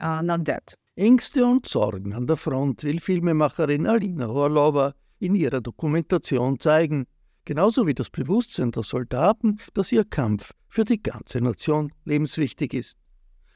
uh, 0.01 0.21
not 0.21 0.43
dead 0.43 0.73
Ängste 0.95 1.45
und 1.45 1.65
Sorgen 1.65 2.13
an 2.13 2.27
der 2.27 2.35
Front 2.35 2.83
will 2.83 2.99
Filmemacherin 2.99 3.87
Alina 3.87 4.27
Orlova 4.27 4.93
in 5.19 5.33
ihrer 5.33 5.61
Dokumentation 5.61 6.59
zeigen, 6.59 7.05
genauso 7.45 7.87
wie 7.87 7.93
das 7.93 8.09
Bewusstsein 8.09 8.71
der 8.71 8.83
Soldaten, 8.83 9.59
dass 9.73 9.93
ihr 9.93 10.03
Kampf 10.03 10.53
für 10.67 10.83
die 10.83 11.01
ganze 11.01 11.39
Nation 11.39 11.93
lebenswichtig 12.03 12.73
ist. 12.73 12.97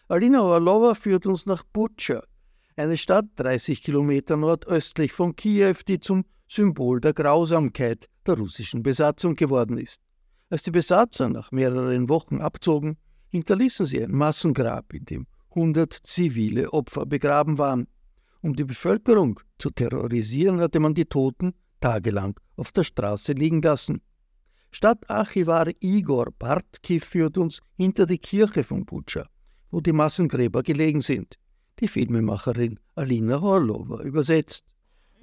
Alina 0.08 0.42
Orlova 0.42 0.94
führt 0.96 1.26
uns 1.26 1.46
nach 1.46 1.66
Butscha, 1.66 2.24
eine 2.76 2.98
Stadt 2.98 3.26
30 3.36 3.82
Kilometer 3.84 4.38
nordöstlich 4.38 5.12
von 5.12 5.36
Kiew, 5.36 5.76
die 5.88 6.00
zum 6.00 6.26
Symbol 6.48 7.00
der 7.02 7.14
Grausamkeit 7.14 8.08
der 8.26 8.38
russischen 8.38 8.84
Besatzung 8.84 9.36
geworden 9.36 9.78
ist. 9.78 10.02
Als 10.50 10.64
die 10.64 10.72
Besatzer 10.72 11.30
nach 11.30 11.52
mehreren 11.52 12.10
Wochen 12.10 12.42
abzogen, 12.42 12.98
hinterließen 13.30 13.86
sie 13.86 14.04
ein 14.04 14.12
Massengrab, 14.12 14.94
in 14.94 15.06
dem 15.06 15.28
100 15.50 15.94
zivile 15.94 16.72
Opfer 16.72 17.06
begraben 17.06 17.58
waren. 17.58 17.88
Um 18.42 18.56
die 18.56 18.64
Bevölkerung 18.64 19.40
zu 19.58 19.70
terrorisieren, 19.70 20.60
hatte 20.60 20.80
man 20.80 20.94
die 20.94 21.06
Toten 21.06 21.54
tagelang 21.80 22.40
auf 22.56 22.72
der 22.72 22.84
Straße 22.84 23.34
liegen 23.34 23.62
lassen. 23.62 24.02
Stadtarchivar 24.72 25.70
Igor 25.80 26.28
Bartki 26.38 27.00
führt 27.00 27.38
uns 27.38 27.60
hinter 27.78 28.06
die 28.06 28.18
Kirche 28.18 28.64
von 28.64 28.86
Butscha, 28.86 29.28
wo 29.70 29.82
die 29.82 29.92
Massengräber 29.92 30.64
gelegen 30.64 31.02
sind. 31.02 31.38
die 31.80 31.88
Filmemacherin 31.88 32.80
Alina 32.96 33.42
Horlova 33.42 34.04
übersetzt. 34.04 34.64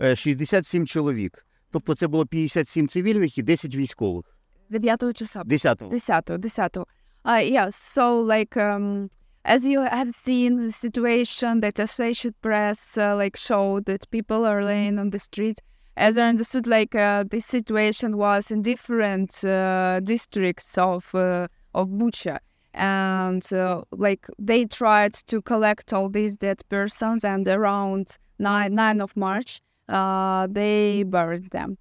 67 0.01 0.87
чоловік. 0.87 1.47
Тобто 1.71 1.95
це 1.95 2.09
було 2.09 2.27
57 2.27 2.89
цивільних 2.89 3.39
і 3.39 3.43
10 3.43 3.75
військових. 3.75 4.25
9 4.71 5.17
часа. 5.17 5.43
10. 5.45 5.79
10. 5.91 6.25
10. 6.39 6.77
Uh, 7.23 7.37
yeah, 7.43 7.69
so 7.71 8.19
like 8.19 8.57
um, 8.57 9.11
as 9.45 9.67
you 9.67 9.81
have 9.81 10.11
seen 10.15 10.57
the 10.67 10.73
situation 10.73 11.61
that 11.61 11.79
Associated 11.79 12.35
Press 12.41 12.97
uh, 12.97 13.15
like 13.15 13.37
showed 13.37 13.85
that 13.85 14.09
people 14.11 14.47
are 14.47 14.65
laying 14.65 14.99
on 14.99 15.11
the 15.11 15.19
street. 15.19 15.59
As 15.97 16.17
I 16.17 16.29
understood, 16.31 16.67
like 16.67 16.95
uh, 16.95 17.25
this 17.31 17.45
situation 17.45 18.17
was 18.17 18.51
in 18.51 18.63
different 18.63 19.45
uh, 19.45 20.01
districts 20.01 20.79
of 20.79 21.15
uh, 21.15 21.49
of 21.75 21.89
Bucha 21.89 22.39
and 22.74 23.54
uh, 23.54 23.82
like 23.92 24.28
they 24.38 24.66
tried 24.66 25.14
to 25.14 25.42
collect 25.42 25.94
all 25.94 26.10
these 26.10 26.36
dead 26.38 26.62
persons 26.70 27.24
and 27.24 27.48
around 27.48 28.18
9 28.40 28.74
9 28.76 29.02
of 29.02 29.16
march 29.16 29.62
uh, 29.90 30.48
they 30.52 31.04
buried 31.04 31.50
them 31.52 31.78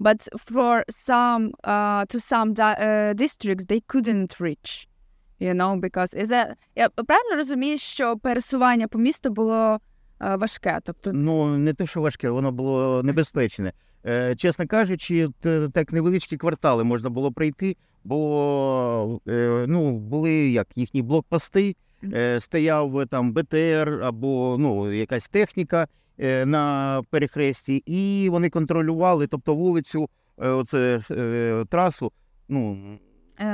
but 0.00 0.26
for 0.36 0.84
some 0.90 1.52
uh, 1.64 2.04
to 2.06 2.18
some 2.18 2.52
di- 2.52 2.78
uh, 2.80 3.12
districts 3.14 3.66
they 3.66 3.80
couldn't 3.80 4.40
reach 4.40 4.88
you 5.38 5.54
know 5.54 5.76
because 5.76 6.14
is 6.14 6.28
that 6.30 6.56
я 6.74 6.88
правильно 6.88 7.36
розумію, 7.36 7.78
що 7.78 8.16
пересування 8.16 8.88
по 8.88 8.98
місту 8.98 9.30
було 9.30 9.78
е, 10.20 10.36
важке. 10.36 10.80
Тобто, 10.84 11.12
Ну, 11.12 11.58
не 11.58 11.74
те, 11.74 11.86
що 11.86 12.00
важке, 12.00 12.30
воно 12.30 12.52
було 12.52 13.02
небезпечне. 13.02 13.72
Е, 14.05 14.35
чесно 14.35 14.67
кажучи, 14.67 15.27
так 15.73 15.93
невеличкі 15.93 16.37
квартали 16.37 16.83
можна 16.83 17.09
було 17.09 17.31
пройти, 17.31 17.77
бо 18.03 19.19
е, 19.27 19.65
ну, 19.67 19.97
були 19.99 20.31
як 20.31 20.67
їхні 20.75 21.01
блокпости, 21.01 21.75
е, 22.03 22.39
стояв 22.39 23.05
там 23.09 23.33
БТР 23.33 24.01
або 24.03 24.55
ну, 24.59 24.93
якась 24.93 25.27
техніка 25.29 25.87
на 26.45 27.01
перехресті, 27.09 27.83
і 27.85 28.29
вони 28.29 28.49
контролювали, 28.49 29.27
тобто 29.27 29.55
вулицю, 29.55 30.09
оце, 30.37 30.99
трасу. 31.69 32.11
Ну, 32.49 32.77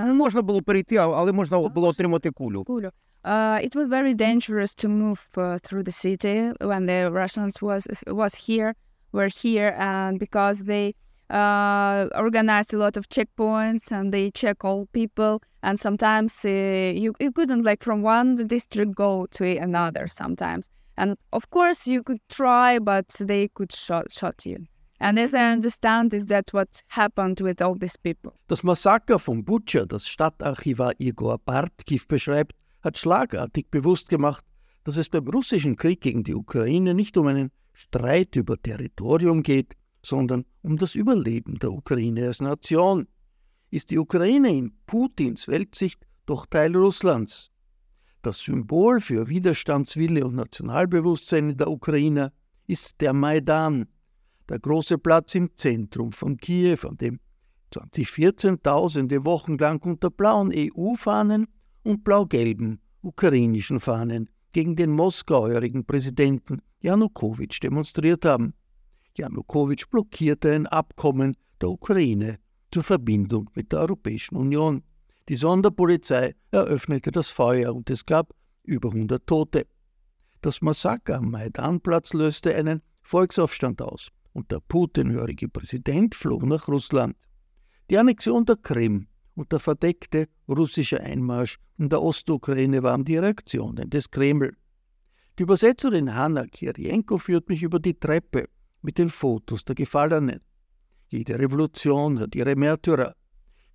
ну, 0.05 0.13
можна 0.13 0.41
було 0.41 0.61
перейти, 0.61 0.95
але 0.95 1.31
можна 1.31 1.59
було 1.59 1.87
отримати 1.87 2.31
кулю. 2.31 2.63
кулю. 2.63 2.91
Uh, 3.25 3.59
it 3.59 3.73
was 3.73 3.87
very 3.87 4.13
dangerous 4.13 4.75
to 4.75 4.87
move 4.87 5.27
uh, 5.35 5.57
through 5.57 5.81
the 5.81 5.91
city 5.91 6.53
when 6.61 6.85
the 6.85 7.09
Russians 7.11 7.59
was 7.59 7.87
was 8.05 8.35
here, 8.35 8.75
were 9.15 9.29
here, 9.29 9.74
and 9.77 10.19
because 10.19 10.60
they 10.65 10.93
uh, 11.29 12.07
organized 12.15 12.74
a 12.74 12.77
lot 12.77 12.98
of 12.98 13.10
checkpoints 13.10 13.91
and 13.91 14.13
they 14.13 14.29
check 14.31 14.63
all 14.63 14.86
people, 14.93 15.41
and 15.63 15.79
sometimes 15.79 16.45
uh, 16.45 16.50
you 16.50 17.13
you 17.19 17.31
couldn't 17.31 17.63
like 17.63 17.84
from 17.84 18.03
one 18.03 18.36
district 18.48 18.93
go 18.95 19.25
to 19.31 19.43
another 19.57 20.07
sometimes, 20.07 20.69
and 20.98 21.17
of 21.31 21.50
course 21.50 21.88
you 21.88 22.03
could 22.03 22.22
try, 22.29 22.77
but 22.79 23.07
they 23.19 23.48
could 23.48 23.74
shot 23.74 24.12
shot 24.12 24.45
you. 24.45 24.67
And 25.00 25.19
as 25.19 25.34
I 25.34 25.51
understand 25.51 26.13
it, 26.13 26.27
that's 26.27 26.53
what 26.53 26.81
happened 26.88 27.41
with 27.41 27.62
all 27.62 27.75
these 27.75 27.98
people. 27.98 28.31
Das 28.48 28.63
Massaker 28.63 29.19
von 29.19 29.43
Butscha, 29.43 29.86
das 29.86 30.07
Stadtarchivar 30.07 30.93
Igor 31.00 31.38
Bartkiv 31.38 32.07
beschreibt, 32.07 32.53
hat 32.81 32.98
schlagartig 32.98 33.69
bewusst 33.72 34.10
gemacht, 34.10 34.43
dass 34.86 34.98
es 34.98 35.10
beim 35.10 35.27
russischen 35.27 35.75
Krieg 35.75 36.00
gegen 36.01 36.24
die 36.24 36.34
Ukraine 36.34 36.93
nicht 36.93 37.17
um 37.17 37.27
einen 37.27 37.51
Streit 37.75 38.36
über 38.38 38.62
Territorium 38.62 39.44
geht, 39.44 39.75
sondern 40.01 40.46
um 40.62 40.77
das 40.77 40.96
Überleben 40.96 41.60
der 41.60 41.72
Ukraine 41.72 42.27
als 42.27 42.41
Nation. 42.41 43.08
Ist 43.70 43.91
die 43.91 44.00
Ukraine 44.00 44.50
in 44.50 44.74
Putins 44.86 45.48
Weltsicht 45.48 46.08
doch 46.25 46.46
Teil 46.46 46.75
Russlands? 46.75 47.51
Das 48.22 48.39
Symbol 48.39 49.01
für 49.01 49.27
Widerstandswille 49.27 50.25
und 50.25 50.36
Nationalbewusstsein 50.36 51.51
in 51.51 51.58
der 51.58 51.70
Ukraine 51.70 52.32
ist 52.65 53.01
der 53.01 53.13
Maidan, 53.13 53.88
der 54.48 54.60
große 54.60 54.98
Platz 54.98 55.36
im 55.36 55.50
Zentrum 55.55 56.13
von 56.13 56.38
Kiew, 56.38 56.88
an 56.88 56.98
dem 56.98 57.20
2014 57.72 58.63
Tausende 58.63 59.25
wochenlang 59.25 59.82
unter 59.82 60.10
blauen 60.10 60.51
EU-Fahnen 60.55 61.48
und 61.84 62.03
blau-gelben 62.03 62.79
ukrainischen 63.01 63.79
Fahnen 63.79 64.29
gegen 64.55 64.77
den 64.77 64.91
moskauerigen 64.91 65.83
Präsidenten 65.83 66.62
Janukowitsch 66.79 67.62
demonstriert 67.62 68.24
haben. 68.24 68.53
Janukowitsch 69.17 69.89
blockierte 69.91 70.53
ein 70.53 70.65
Abkommen 70.65 71.35
der 71.59 71.71
Ukraine 71.71 72.39
zur 72.71 72.83
Verbindung 72.83 73.50
mit 73.53 73.74
der 73.74 73.81
Europäischen 73.81 74.38
Union. 74.38 74.81
Die 75.27 75.35
Sonderpolizei 75.35 76.35
eröffnete 76.51 77.12
das 77.12 77.31
Feuer 77.31 77.75
und 77.75 77.89
es 77.89 78.05
gab 78.05 78.33
über 78.63 78.93
100 78.93 79.27
Tote. 79.27 79.67
Das 80.39 80.62
Massaker 80.62 81.17
am 81.17 81.31
Maidanplatz 81.31 82.13
löste 82.13 82.55
einen 82.55 82.81
Volksaufstand 83.01 83.81
aus 83.81 84.07
und 84.31 84.51
der 84.51 84.62
Putin-hörige 84.62 85.50
Präsident 85.50 86.15
floh 86.15 86.39
nach 86.45 86.69
Russland. 86.69 87.17
Die 87.89 87.97
Annexion 87.97 88.45
der 88.45 88.55
Krim 88.55 89.07
und 89.35 89.51
der 89.51 89.59
verdeckte 89.59 90.27
russische 90.47 91.01
Einmarsch 91.01 91.57
in 91.77 91.89
der 91.89 92.01
Ostukraine 92.01 92.81
waren 92.83 93.03
die 93.03 93.17
Reaktionen 93.17 93.89
des 93.89 94.09
Kreml. 94.09 94.55
Die 95.37 95.43
Übersetzerin 95.43 96.15
Hanna 96.15 96.45
Kirienko 96.47 97.17
führt 97.17 97.49
mich 97.49 97.61
über 97.61 97.79
die 97.79 97.99
Treppe 97.99 98.47
mit 98.81 98.97
den 98.97 99.09
Fotos 99.09 99.65
der 99.65 99.75
Gefallenen. 99.75 100.39
Jede 101.09 101.37
Revolution 101.37 102.19
hat 102.19 102.35
ihre 102.35 102.55
Märtyrer. 102.55 103.15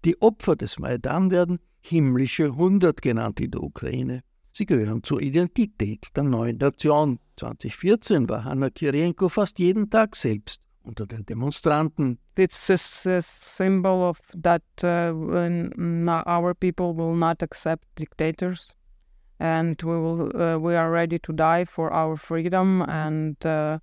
Die 0.04 0.20
Opfer 0.22 0.56
des 0.56 0.78
Maidan 0.78 1.30
werden 1.30 1.58
himmlische 1.80 2.56
Hundert 2.56 3.02
genannt 3.02 3.40
in 3.40 3.50
der 3.50 3.62
Ukraine. 3.62 4.22
Sie 4.52 4.66
gehören 4.66 5.02
zur 5.02 5.20
Identität 5.20 6.08
der 6.16 6.24
neuen 6.24 6.56
Nation. 6.56 7.18
2014 7.36 8.28
war 8.28 8.44
Hanna 8.44 8.70
Kirienko 8.70 9.28
fast 9.28 9.58
jeden 9.58 9.90
Tag 9.90 10.16
selbst 10.16 10.60
unter 10.84 11.06
den 11.06 11.25
Demonstranten. 11.25 12.18
It's 12.37 12.70
a, 12.70 12.75
a 13.10 13.22
symbol 13.22 14.08
of 14.08 14.20
that 14.34 14.62
uh, 14.82 15.12
our 16.26 16.54
people 16.54 16.94
will 16.94 17.14
not 17.14 17.42
accept 17.42 17.84
dictators 17.96 18.75
and 19.38 19.80
we 19.82 19.92
will 19.92 20.30
uh, 20.37 20.58
we 20.58 20.75
are 20.76 20.90
ready 20.90 21.18
to 21.18 21.32
die 21.32 21.64
for 21.64 21.92
our 21.92 22.16
freedom 22.16 22.82
and 22.88 23.44
uh, 23.46 23.78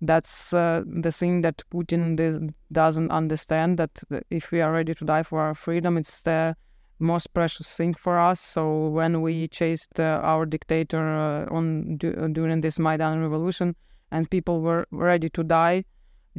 that's 0.00 0.52
uh, 0.52 0.82
the 0.84 1.12
thing 1.12 1.42
that 1.42 1.62
Putin 1.70 2.52
doesn't 2.72 3.10
understand 3.10 3.78
that 3.78 4.02
if 4.30 4.50
we 4.50 4.60
are 4.60 4.72
ready 4.72 4.94
to 4.94 5.04
die 5.04 5.22
for 5.22 5.40
our 5.40 5.54
freedom, 5.54 5.96
it's 5.96 6.22
the 6.22 6.56
most 6.98 7.32
precious 7.34 7.76
thing 7.76 7.94
for 7.94 8.18
us. 8.18 8.40
So 8.40 8.88
when 8.88 9.22
we 9.22 9.48
chased 9.48 10.00
uh, 10.00 10.20
our 10.22 10.44
dictator 10.44 11.46
uh, 11.48 11.54
on 11.54 11.98
during 11.98 12.60
this 12.62 12.78
Maidan 12.78 13.22
revolution, 13.22 13.76
and 14.10 14.28
people 14.30 14.60
were 14.60 14.86
ready 14.90 15.30
to 15.30 15.42
die 15.42 15.84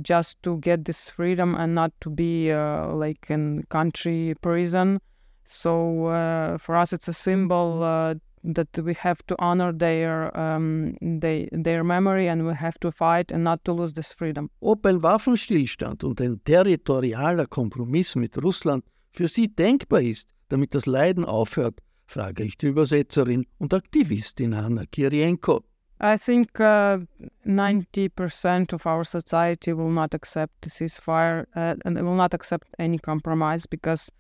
just 0.02 0.42
to 0.44 0.58
get 0.58 0.86
this 0.86 1.10
freedom 1.10 1.56
and 1.56 1.76
not 1.76 1.92
to 2.02 2.10
be 2.10 2.52
uh, 2.52 2.88
like 2.94 3.30
in 3.30 3.64
country 3.70 4.36
prison. 4.42 5.00
So 5.46 6.08
uh, 6.08 6.58
for 6.58 6.76
us, 6.76 6.94
it's 6.94 7.08
a 7.08 7.14
symbol 7.14 7.84
uh, 7.84 8.16
that 8.44 8.78
we 8.80 8.94
have 8.96 9.26
to 9.28 9.36
honor 9.40 9.72
their, 9.72 10.36
um, 10.38 10.96
they, 11.02 11.48
their 11.52 11.84
memory 11.84 12.28
and 12.28 12.46
we 12.46 12.54
have 12.54 12.80
to 12.80 12.92
fight 12.92 13.32
and 13.32 13.44
not 13.44 13.64
to 13.66 13.74
lose 13.74 13.94
this 13.94 14.12
freedom. 14.12 14.50
Ob 14.62 14.86
ein 14.86 15.02
Waffenstillstand 15.02 16.04
und 16.04 16.22
ein 16.22 16.42
territorialer 16.44 17.46
Kompromiss 17.48 18.16
mit 18.16 18.42
Russland 18.42 18.84
für 19.12 19.28
Sie 19.28 19.48
denkbar 19.48 20.02
ist, 20.02 20.30
damit 20.50 20.74
das 20.76 20.86
Leiden 20.86 21.26
aufhört, 21.26 21.80
frage 22.06 22.44
ich 22.44 22.58
die 22.58 22.68
Übersetzerin 22.68 23.46
und 23.60 23.74
Aktivistin 23.74 24.56
Hanna 24.56 24.86
Kirienko. 24.86 25.64
I 26.00 26.18
think 26.18 26.60
uh, 26.60 27.00
90% 27.48 28.74
of 28.74 28.86
our 28.86 29.04
society 29.04 29.74
will 29.74 29.92
not 29.92 30.14
accept 30.14 30.62
the 30.62 30.70
ceasefire 30.70 31.46
uh, 31.56 31.76
and 31.86 31.96
will 32.04 32.16
not 32.16 32.34
accept 32.34 32.68
any 32.78 32.98
compromise 32.98 33.66
because 33.66 34.12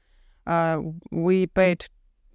uh, 0.47 0.79
we 1.11 1.47
paid 1.47 1.85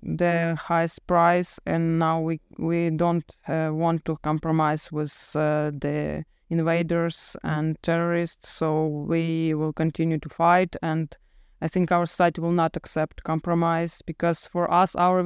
the 0.03 0.57
highest 0.61 1.07
price, 1.07 1.59
and 1.67 1.99
now 1.99 2.21
we 2.21 2.41
we 2.59 2.91
don't 2.91 3.25
uh, 3.49 3.71
want 3.73 4.05
to 4.05 4.17
compromise 4.23 4.93
with 4.93 5.13
uh, 5.35 5.71
the 5.73 6.25
invaders 6.51 7.37
and 7.43 7.77
terrorists. 7.83 8.51
So 8.51 8.87
we 8.87 9.55
will 9.55 9.73
continue 9.73 10.19
to 10.19 10.29
fight, 10.29 10.77
and 10.83 11.17
I 11.61 11.69
think 11.69 11.91
our 11.91 12.07
society 12.07 12.41
will 12.41 12.53
not 12.53 12.77
accept 12.77 13.25
compromise 13.25 14.03
because 14.03 14.47
for 14.47 14.73
us, 14.73 14.95
our 14.95 15.23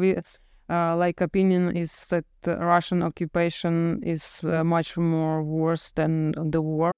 uh, 0.68 0.96
like 0.96 1.20
opinion 1.20 1.77
is 1.77 2.09
that 2.09 2.25
Russian 2.46 3.03
occupation 3.03 4.03
is 4.03 4.42
uh, 4.44 4.64
much 4.64 4.96
more 4.96 5.42
worse 5.42 5.92
than 5.92 6.33
the 6.51 6.62
war. 6.62 6.92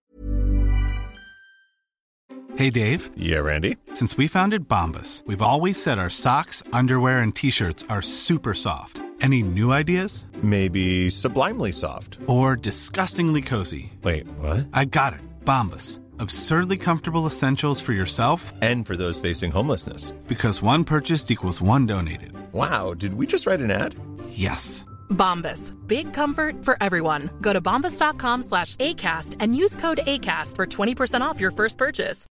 Hey, 2.57 2.71
Dave. 2.71 3.11
Yeah, 3.17 3.39
Randy. 3.39 3.79
Since 3.95 4.17
we 4.17 4.29
founded 4.29 4.69
Bombas, 4.69 5.27
we've 5.27 5.43
always 5.43 5.83
said 5.83 5.99
our 5.99 6.11
socks, 6.11 6.63
underwear, 6.73 7.19
and 7.19 7.35
T-shirts 7.35 7.85
are 7.89 8.01
super 8.01 8.55
soft. 8.55 9.03
Any 9.21 9.43
new 9.43 9.73
ideas? 9.73 10.27
Maybe 10.43 11.11
sublimely 11.11 11.73
soft. 11.73 12.19
Or 12.29 12.55
disgustingly 12.55 13.43
cozy. 13.43 13.93
Wait, 14.03 14.29
what? 14.39 14.69
I 14.73 14.85
got 14.85 15.15
it. 15.15 15.21
Bombas. 15.45 16.01
Absurdly 16.19 16.79
comfortable 16.79 17.27
essentials 17.27 17.81
for 17.81 17.93
yourself 17.93 18.53
and 18.61 18.87
for 18.87 18.97
those 18.97 19.21
facing 19.21 19.51
homelessness. 19.51 20.11
Because 20.27 20.63
one 20.63 20.85
purchased 20.85 21.31
equals 21.31 21.63
one 21.63 21.87
donated. 21.87 22.33
Wow, 22.53 22.95
did 22.95 23.15
we 23.15 23.27
just 23.27 23.47
write 23.47 23.61
an 23.61 23.71
ad? 23.71 23.95
Yes. 24.29 24.85
Bombas. 25.11 25.73
Big 25.87 26.13
comfort 26.13 26.65
for 26.65 26.77
everyone. 26.81 27.31
Go 27.41 27.53
to 27.53 27.61
bombas.com 27.61 28.43
slash 28.43 28.77
ACAST 28.77 29.37
and 29.41 29.57
use 29.57 29.77
code 29.77 30.01
ACAST 30.07 30.57
for 30.57 30.67
20% 30.67 31.23
off 31.23 31.41
your 31.41 31.51
first 31.51 31.79
purchase. 31.79 32.27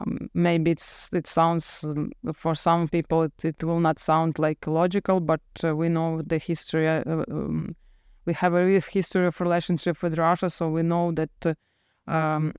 Um, 0.00 0.28
maybe 0.34 0.72
it's 0.72 1.08
it 1.12 1.28
sounds 1.28 1.84
for 2.34 2.56
some 2.56 2.88
people 2.88 3.22
it, 3.22 3.44
it 3.44 3.62
will 3.62 3.78
not 3.78 4.00
sound 4.00 4.40
like 4.40 4.66
logical, 4.66 5.20
but 5.20 5.40
uh, 5.62 5.76
we 5.76 5.88
know 5.88 6.20
the 6.20 6.38
history. 6.38 6.88
Uh, 6.88 7.22
um, 7.30 7.76
we 8.26 8.34
have 8.34 8.54
a 8.54 8.64
real 8.64 8.80
history 8.80 9.26
of 9.26 9.40
relationship 9.40 10.02
with 10.02 10.18
Russia, 10.18 10.50
so 10.50 10.68
we 10.68 10.82
know 10.82 11.12
that 11.12 11.56
um, 12.06 12.52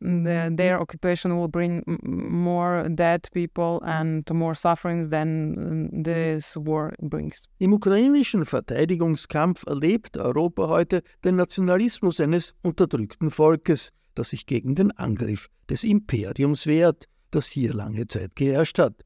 the, 0.00 0.50
their 0.54 0.80
occupation 0.80 1.38
will 1.38 1.48
bring 1.48 1.82
more 2.02 2.88
dead 2.88 3.28
people 3.32 3.80
and 3.84 4.28
more 4.30 4.54
sufferings 4.54 5.08
than 5.08 6.02
this 6.02 6.56
war 6.56 6.92
brings. 7.00 7.48
Im 7.58 7.72
ukrainischen 7.72 8.44
Verteidigungskampf 8.44 9.64
erlebt 9.66 10.16
Europa 10.16 10.68
heute 10.68 11.02
den 11.24 11.36
Nationalismus 11.36 12.20
eines 12.20 12.54
unterdrückten 12.62 13.30
Volkes, 13.30 13.92
das 14.14 14.30
sich 14.30 14.46
gegen 14.46 14.74
den 14.74 14.90
Angriff 14.92 15.48
des 15.68 15.84
Imperiums 15.84 16.66
wehrt, 16.66 17.08
das 17.30 17.46
hier 17.46 17.72
lange 17.72 18.06
Zeit 18.06 18.36
geherrscht 18.36 18.78
hat. 18.78 19.04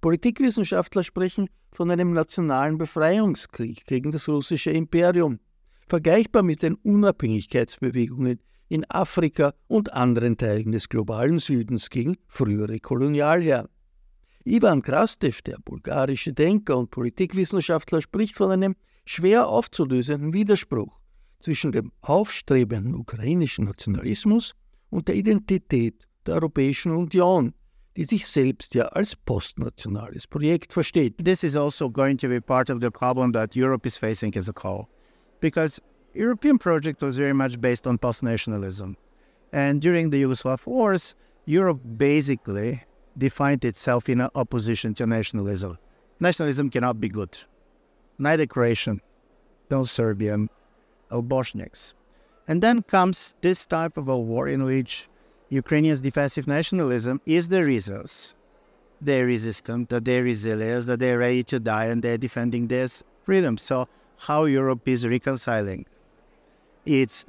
Politikwissenschaftler 0.00 1.04
sprechen 1.04 1.48
von 1.72 1.90
einem 1.90 2.12
nationalen 2.12 2.78
Befreiungskrieg 2.78 3.84
gegen 3.86 4.10
das 4.10 4.28
russische 4.28 4.70
Imperium, 4.70 5.38
vergleichbar 5.90 6.44
mit 6.44 6.62
den 6.62 6.76
Unabhängigkeitsbewegungen 6.76 8.38
in 8.68 8.88
Afrika 8.88 9.54
und 9.66 9.92
anderen 9.92 10.38
Teilen 10.38 10.70
des 10.70 10.88
globalen 10.88 11.40
Südens 11.40 11.90
gegen 11.90 12.16
frühere 12.28 12.78
Kolonialherren. 12.78 13.66
Ivan 14.44 14.82
Krastev, 14.82 15.42
der 15.42 15.58
bulgarische 15.64 16.32
Denker 16.32 16.78
und 16.78 16.92
Politikwissenschaftler, 16.92 18.00
spricht 18.00 18.36
von 18.36 18.52
einem 18.52 18.76
schwer 19.04 19.48
aufzulösenden 19.48 20.32
Widerspruch 20.32 21.00
zwischen 21.40 21.72
dem 21.72 21.90
aufstrebenden 22.02 22.94
ukrainischen 22.94 23.64
Nationalismus 23.64 24.54
und 24.90 25.08
der 25.08 25.16
Identität 25.16 26.06
der 26.24 26.34
Europäischen 26.34 26.92
Union, 26.92 27.52
die 27.96 28.04
sich 28.04 28.28
selbst 28.28 28.74
ja 28.74 28.84
als 28.84 29.16
postnationales 29.16 30.28
Projekt 30.28 30.72
versteht. 30.72 31.18
This 31.24 31.42
is 31.42 31.56
also 31.56 31.90
going 31.90 32.16
to 32.18 32.28
be 32.28 32.40
part 32.40 32.70
of 32.70 32.78
the 32.80 32.90
problem 32.90 33.32
that 33.32 33.56
Europe 33.56 33.86
is 33.88 33.96
facing 33.96 34.36
as 34.36 34.48
a 34.48 34.52
whole. 34.52 34.86
Because 35.40 35.80
European 36.14 36.58
project 36.58 37.02
was 37.02 37.16
very 37.16 37.32
much 37.32 37.60
based 37.60 37.86
on 37.86 37.98
post-nationalism. 37.98 38.96
And 39.52 39.80
during 39.80 40.10
the 40.10 40.22
Yugoslav 40.22 40.66
wars, 40.66 41.14
Europe 41.46 41.80
basically 41.96 42.84
defined 43.18 43.64
itself 43.64 44.08
in 44.08 44.20
opposition 44.20 44.94
to 44.94 45.06
nationalism. 45.06 45.78
Nationalism 46.20 46.70
cannot 46.70 47.00
be 47.00 47.08
good. 47.08 47.38
Neither 48.18 48.46
Croatian, 48.46 49.00
no 49.70 49.84
Serbian, 49.84 50.50
or 51.10 51.22
Bosniaks. 51.22 51.94
And 52.46 52.62
then 52.62 52.82
comes 52.82 53.34
this 53.40 53.66
type 53.66 53.96
of 53.96 54.08
a 54.08 54.18
war 54.18 54.48
in 54.48 54.64
which 54.64 55.08
Ukrainians' 55.48 56.00
defensive 56.00 56.46
nationalism 56.46 57.20
is 57.26 57.48
the 57.48 57.64
resource 57.64 58.34
they're 59.00 59.26
resistant, 59.26 59.88
that 59.88 60.04
they're 60.04 60.22
resilient, 60.22 60.86
that 60.86 60.98
they're 60.98 61.18
ready 61.18 61.42
to 61.44 61.58
die, 61.58 61.86
and 61.86 62.02
they're 62.02 62.18
defending 62.18 62.68
their 62.68 62.86
freedom. 63.24 63.56
So, 63.56 63.88
how 64.20 64.44
Europe 64.44 64.86
is 64.86 65.06
reconciling 65.06 65.86
its 66.84 67.24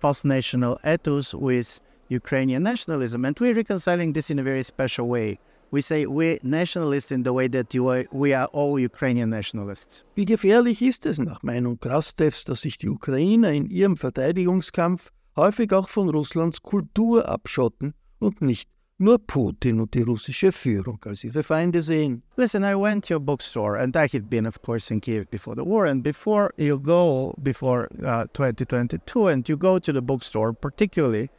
post 0.00 0.24
national 0.24 0.78
ethos 0.84 1.34
with 1.34 1.80
Ukrainian 2.08 2.62
nationalism. 2.62 3.24
And 3.24 3.38
we're 3.38 3.54
reconciling 3.54 4.14
this 4.14 4.30
in 4.30 4.38
a 4.38 4.42
very 4.42 4.62
special 4.62 5.06
way. 5.08 5.38
We 5.70 5.80
say 5.82 6.06
we're 6.06 6.38
nationalists 6.42 7.12
in 7.12 7.22
the 7.22 7.32
way 7.32 7.46
that 7.48 7.74
are, 7.76 8.04
we 8.10 8.34
are 8.34 8.46
all 8.46 8.78
Ukrainian 8.78 9.30
nationalists. 9.30 10.02
Wie 10.16 10.24
gefährlich 10.24 10.82
ist 10.82 11.06
es 11.06 11.18
nach 11.18 11.42
Meinung 11.42 11.78
Krastevs, 11.78 12.44
dass 12.44 12.62
sich 12.62 12.76
die 12.78 12.88
Ukrainer 12.88 13.50
in 13.52 13.66
ihrem 13.66 13.96
Verteidigungskampf 13.96 15.12
häufig 15.36 15.72
auch 15.72 15.88
von 15.88 16.08
Russlands 16.08 16.60
Kultur 16.62 17.28
abschotten 17.28 17.94
und 18.18 18.42
nicht 18.42 18.68
nur 19.00 19.18
Putin 19.18 19.80
und 19.80 19.94
die 19.94 20.02
russische 20.02 20.52
Führung 20.52 20.98
als 21.06 21.24
ihre 21.24 21.42
Feinde 21.42 21.80
sehen. 21.82 22.22
Listen, 22.36 22.62
I 22.62 22.74
went 22.74 23.06
to 23.06 23.16
a 23.16 23.18
bookstore 23.18 23.78
and 23.78 23.96
I 23.96 24.06
had 24.06 24.28
been, 24.28 24.46
of 24.46 24.60
course, 24.60 24.90
in 24.90 25.00
Kiev 25.00 25.30
before 25.30 25.56
the 25.56 25.64
war. 25.64 25.86
And 25.86 26.02
before 26.02 26.52
you 26.58 26.78
go, 26.78 27.34
before 27.42 27.88
uh, 28.04 28.26
2022, 28.34 29.28
and 29.28 29.48
you 29.48 29.56
go 29.56 29.78
to 29.78 29.92
the 29.92 30.02
bookstore, 30.02 30.52
particularly 30.52 31.30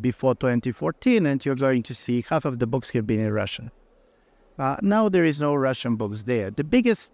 before 0.00 0.36
2014, 0.36 1.26
and 1.26 1.44
you're 1.44 1.56
going 1.56 1.82
to 1.82 1.94
see 1.94 2.24
half 2.28 2.44
of 2.44 2.60
the 2.60 2.68
books 2.68 2.90
have 2.90 3.06
been 3.06 3.20
in 3.20 3.32
Russian. 3.32 3.72
Uh, 4.56 4.76
now 4.80 5.08
there 5.08 5.24
is 5.24 5.40
no 5.40 5.56
Russian 5.56 5.96
books 5.96 6.22
there. 6.22 6.52
The 6.52 6.64
biggest 6.64 7.12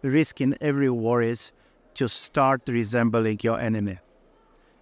risk 0.00 0.40
in 0.40 0.56
every 0.62 0.88
war 0.88 1.20
is 1.20 1.52
to 1.94 2.08
start 2.08 2.62
resembling 2.68 3.40
your 3.42 3.60
enemy. 3.60 3.98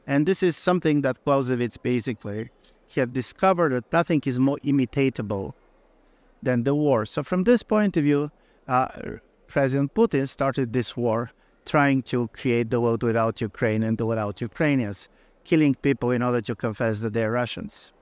And 0.07 0.27
this 0.27 0.45
is 0.45 0.57
something 0.57 1.03
that 1.03 1.25
Clausewitz 1.25 1.77
basically 1.77 2.51
he 2.91 2.99
had 2.99 3.13
discovered 3.13 3.71
that 3.73 3.93
nothing 3.93 4.21
is 4.27 4.41
more 4.41 4.59
imitatable 4.65 5.55
than 6.43 6.65
the 6.65 6.75
war. 6.75 7.07
So, 7.07 7.23
from 7.23 7.45
this 7.45 7.63
point 7.63 7.97
of 7.97 8.03
view, 8.03 8.33
uh, 8.67 8.89
President 9.47 9.95
Putin 9.95 10.29
started 10.29 10.73
this 10.73 10.97
war 10.97 11.31
trying 11.65 12.03
to 12.03 12.29
create 12.33 12.71
the 12.71 12.81
world 12.81 13.05
without 13.05 13.41
Ukraine 13.41 13.85
and 13.85 14.01
without 14.01 14.41
Ukrainians, 14.41 15.09
killing 15.45 15.77
people 15.77 16.11
in 16.11 16.21
order 16.21 16.41
to 16.41 16.55
confess 16.57 16.99
that 17.01 17.13
they're 17.13 17.31
Russians. 17.31 17.93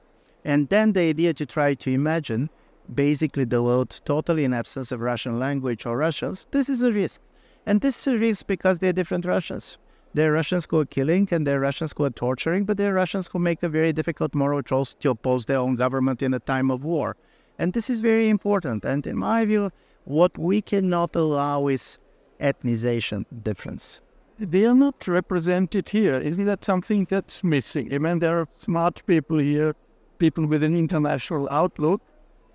And 0.43 0.71
then 0.71 0.95
the 0.95 1.03
idea 1.03 1.35
to 1.35 1.45
try 1.45 1.75
to 1.75 1.91
imagine 1.91 2.49
basically 2.95 3.45
the 3.45 3.63
world 3.63 4.01
totally 4.07 4.45
in 4.45 4.55
absence 4.55 4.91
of 4.91 5.01
Russian 5.01 5.39
language 5.39 5.85
or 5.85 5.99
Russians, 5.99 6.47
this 6.51 6.71
is 6.71 6.83
a 6.83 6.93
risk. 6.93 7.21
And 7.67 7.83
this 7.83 8.01
is 8.01 8.07
a 8.15 8.17
risk 8.17 8.47
because 8.47 8.79
they're 8.79 8.95
different 8.95 9.27
Russians. 9.27 9.77
There 10.15 10.31
are 10.31 10.35
Russians 10.35 10.67
who 10.69 10.81
are 10.81 10.87
killing 10.87 11.29
and 11.31 11.47
there 11.47 11.59
are 11.59 11.61
Russians 11.61 11.95
who 11.97 12.05
are 12.05 12.11
torturing, 12.11 12.65
but 12.65 12.77
there 12.77 12.93
are 12.93 12.95
Russians 12.95 13.29
who 13.31 13.39
make 13.39 13.61
the 13.61 13.69
very 13.69 13.93
difficult 13.93 14.35
moral 14.35 14.63
choice 14.63 14.95
to 15.01 15.11
oppose 15.11 15.45
their 15.45 15.59
own 15.59 15.77
government 15.77 16.23
in 16.23 16.33
a 16.33 16.41
time 16.41 16.71
of 16.71 16.83
war. 16.83 17.17
And 17.59 17.73
this 17.73 17.91
is 17.91 18.01
very 18.01 18.29
important. 18.29 18.85
And 18.85 19.07
in 19.07 19.19
my 19.19 19.45
view, 19.45 19.71
what 20.05 20.39
we 20.39 20.63
cannot 20.63 21.15
allow 21.15 21.69
is 21.69 21.99
ethnization 22.41 23.27
difference. 23.43 24.01
They 24.39 24.65
are 24.65 24.75
not 24.75 25.07
represented 25.07 25.89
here. 25.89 26.15
Isn't 26.15 26.47
that 26.47 26.65
something 26.65 27.07
that's 27.11 27.45
missing? 27.45 27.93
I 27.93 27.99
mean, 27.99 28.21
there 28.21 28.39
are 28.39 28.49
smart 28.59 29.03
people 29.07 29.39
here, 29.39 29.75
people 30.19 30.47
with 30.47 30.63
an 30.63 30.77
international 30.77 31.49
outlook, 31.51 32.01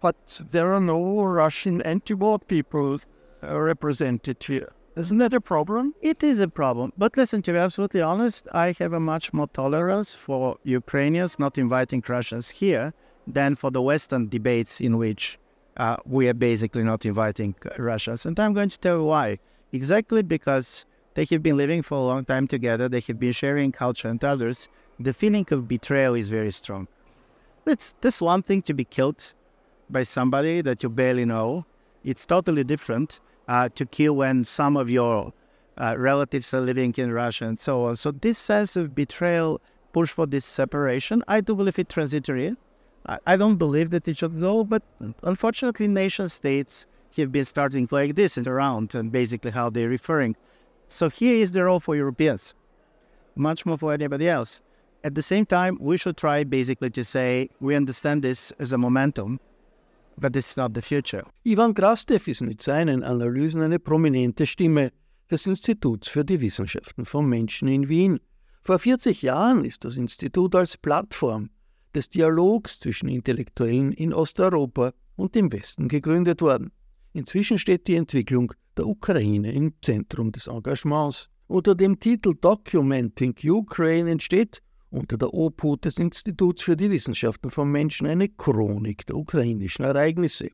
but 0.02 0.42
there 0.50 0.74
are 0.74 0.80
no 0.80 1.24
Russian 1.24 1.82
anti-war 1.82 2.40
people 2.40 2.98
uh, 3.44 3.60
represented 3.60 4.44
here. 4.44 4.72
Isn't 4.96 5.18
that 5.18 5.34
a 5.34 5.42
problem? 5.42 5.96
It 6.02 6.22
is 6.22 6.40
a 6.40 6.48
problem. 6.48 6.94
But 6.96 7.18
listen, 7.18 7.42
to 7.44 7.52
be 7.52 7.58
absolutely 7.58 8.02
honest, 8.02 8.48
I 8.54 8.76
have 8.78 8.94
a 8.94 9.00
much 9.00 9.34
more 9.34 9.48
tolerance 9.48 10.14
for 10.14 10.58
Ukrainians 10.64 11.40
not 11.40 11.58
inviting 11.58 12.04
Russians 12.08 12.52
here 12.52 12.94
than 13.26 13.56
for 13.56 13.72
the 13.72 13.82
Western 13.82 14.30
debates 14.30 14.80
in 14.80 15.00
which 15.00 15.40
uh, 15.78 15.98
we 16.06 16.30
are 16.30 16.36
basically 16.36 16.84
not 16.84 17.08
inviting 17.08 17.56
Russians. 17.80 18.28
And 18.28 18.40
I'm 18.40 18.54
going 18.54 18.70
to 18.70 18.78
tell 18.78 18.98
you 18.98 19.06
why. 19.06 19.40
Exactly 19.72 20.22
because 20.22 20.86
they 21.16 21.26
have 21.32 21.42
been 21.42 21.58
living 21.58 21.82
for 21.82 21.98
a 21.98 22.04
long 22.04 22.24
time 22.24 22.48
together, 22.48 22.88
they 22.88 23.02
have 23.08 23.20
been 23.20 23.32
sharing 23.32 23.72
culture 23.72 24.08
and 24.08 24.24
others. 24.24 24.70
The 25.00 25.14
feeling 25.14 25.48
of 25.50 25.68
betrayal 25.68 26.14
is 26.14 26.30
very 26.30 26.52
strong. 26.52 26.88
It's 27.66 27.96
this 28.02 28.22
one 28.22 28.44
thing 28.44 28.62
to 28.64 28.76
be 28.76 28.84
killed 28.84 29.34
by 29.90 30.04
somebody 30.04 30.62
that 30.62 30.84
you 30.84 30.90
barely 30.90 31.26
know. 31.26 31.66
It's 32.04 32.28
totally 32.28 32.64
different 32.64 33.20
uh, 33.48 33.70
to 33.76 33.86
kill 33.86 34.16
when 34.16 34.44
some 34.44 34.78
of 34.78 34.90
your 34.90 35.34
uh, 35.78 35.96
relatives 35.98 36.54
are 36.54 36.62
living 36.62 36.94
in 36.98 37.12
Russia 37.12 37.46
and 37.46 37.58
so 37.58 37.86
on. 37.86 37.96
So 37.96 38.12
this 38.12 38.38
sense 38.38 38.76
of 38.76 38.96
betrayal, 38.96 39.62
push 39.92 40.10
for 40.10 40.26
this 40.26 40.46
separation, 40.46 41.24
I 41.28 41.42
do 41.42 41.56
believe 41.56 41.80
it's 41.80 41.94
transitory. 41.94 42.56
I, 43.06 43.20
I 43.28 43.38
don't 43.38 43.58
believe 43.58 43.90
that 43.92 44.08
it 44.08 44.18
should 44.18 44.40
go, 44.40 44.64
but 44.64 44.84
unfortunately, 45.24 45.88
nation 45.88 46.28
states 46.30 46.86
have 47.18 47.32
been 47.32 47.46
starting 47.46 47.88
like 47.92 48.16
this 48.16 48.38
and 48.38 48.48
around 48.48 48.96
and 48.96 49.12
basically 49.12 49.52
how 49.52 49.70
they're 49.70 49.90
referring. 49.90 50.36
So 50.88 51.10
here 51.10 51.36
is 51.36 51.52
the 51.52 51.64
role 51.64 51.80
for 51.80 51.96
Europeans, 51.96 52.56
much 53.36 53.66
more 53.66 53.78
for 53.78 53.94
anybody 53.94 54.28
else. 54.28 54.62
At 55.04 55.16
the 55.16 55.22
same 55.22 55.46
time, 55.46 55.78
we 55.82 55.98
should 55.98 56.18
try 56.18 56.44
basically 56.44 56.90
to 56.92 57.04
say 57.04 57.50
we 57.60 57.76
understand 57.76 58.24
this 58.24 58.52
as 58.58 58.74
a 58.74 58.78
momentum 58.78 59.40
But 60.18 60.34
this 60.34 60.52
is 60.52 60.58
not 60.58 60.72
the 60.76 60.82
future. 60.82 61.24
Ivan 61.44 61.74
Krastev 61.74 62.28
ist 62.28 62.42
mit 62.42 62.62
seinen 62.62 63.04
Analysen 63.04 63.62
eine 63.62 63.80
prominente 63.80 64.46
Stimme 64.46 64.92
des 65.30 65.46
Instituts 65.48 66.10
für 66.10 66.24
die 66.24 66.40
Wissenschaften 66.40 67.06
von 67.06 67.28
Menschen 67.28 67.68
in 67.68 67.90
Wien. 67.90 68.20
Vor 68.62 68.80
40 68.80 69.22
Jahren 69.22 69.66
ist 69.66 69.84
das 69.84 69.98
Institut 69.98 70.56
als 70.56 70.78
Plattform 70.78 71.50
des 71.94 72.10
Dialogs 72.10 72.80
zwischen 72.80 73.10
Intellektuellen 73.10 73.92
in 73.92 74.14
Osteuropa 74.14 74.94
und 75.16 75.36
dem 75.36 75.52
Westen 75.52 75.88
gegründet 75.88 76.42
worden. 76.42 76.72
Inzwischen 77.14 77.60
steht 77.60 77.88
die 77.88 77.96
Entwicklung 77.96 78.54
der 78.78 78.88
Ukraine 78.88 79.52
im 79.52 79.74
Zentrum 79.82 80.32
des 80.32 80.48
Engagements. 80.48 81.30
Unter 81.48 81.76
dem 81.76 82.00
Titel 82.00 82.34
Documenting 82.40 83.36
Ukraine 83.44 84.10
entsteht 84.10 84.63
unter 84.94 85.18
der 85.18 85.34
Obhut 85.34 85.86
des 85.86 85.98
Instituts 85.98 86.64
für 86.64 86.78
die 86.78 86.92
Wissenschaften 86.92 87.50
von 87.50 87.72
Menschen 87.72 88.08
eine 88.08 88.30
Chronik 88.30 89.06
der 89.08 89.16
ukrainischen 89.16 89.84
Ereignisse. 89.84 90.50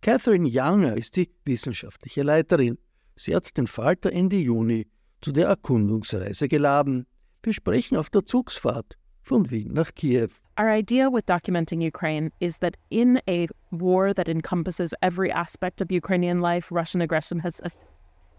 Catherine 0.00 0.48
Younger 0.48 0.96
ist 0.96 1.16
die 1.16 1.30
wissenschaftliche 1.44 2.22
Leiterin. 2.22 2.78
Sie 3.16 3.34
hat 3.34 3.56
den 3.56 3.66
Falter 3.66 4.12
Ende 4.12 4.36
Juni 4.36 4.86
zu 5.20 5.32
der 5.32 5.48
Erkundungsreise 5.48 6.48
geladen. 6.48 7.06
Wir 7.42 7.52
sprechen 7.52 7.96
auf 7.96 8.10
der 8.10 8.24
Zugsfahrt 8.24 8.96
von 9.22 9.50
Wien 9.50 9.72
nach 9.72 9.94
Kiew. 9.94 10.28
Our 10.58 10.68
idea 10.68 11.08
with 11.08 11.24
documenting 11.26 11.80
Ukraine 11.86 12.30
is 12.40 12.58
that 12.58 12.76
in 12.90 13.20
a 13.28 13.46
war 13.70 14.12
that 14.12 14.28
encompasses 14.28 14.92
every 15.02 15.30
aspect 15.30 15.80
of 15.80 15.90
Ukrainian 15.90 16.40
life, 16.40 16.74
Russian 16.74 17.00
aggression 17.00 17.40
has 17.44 17.60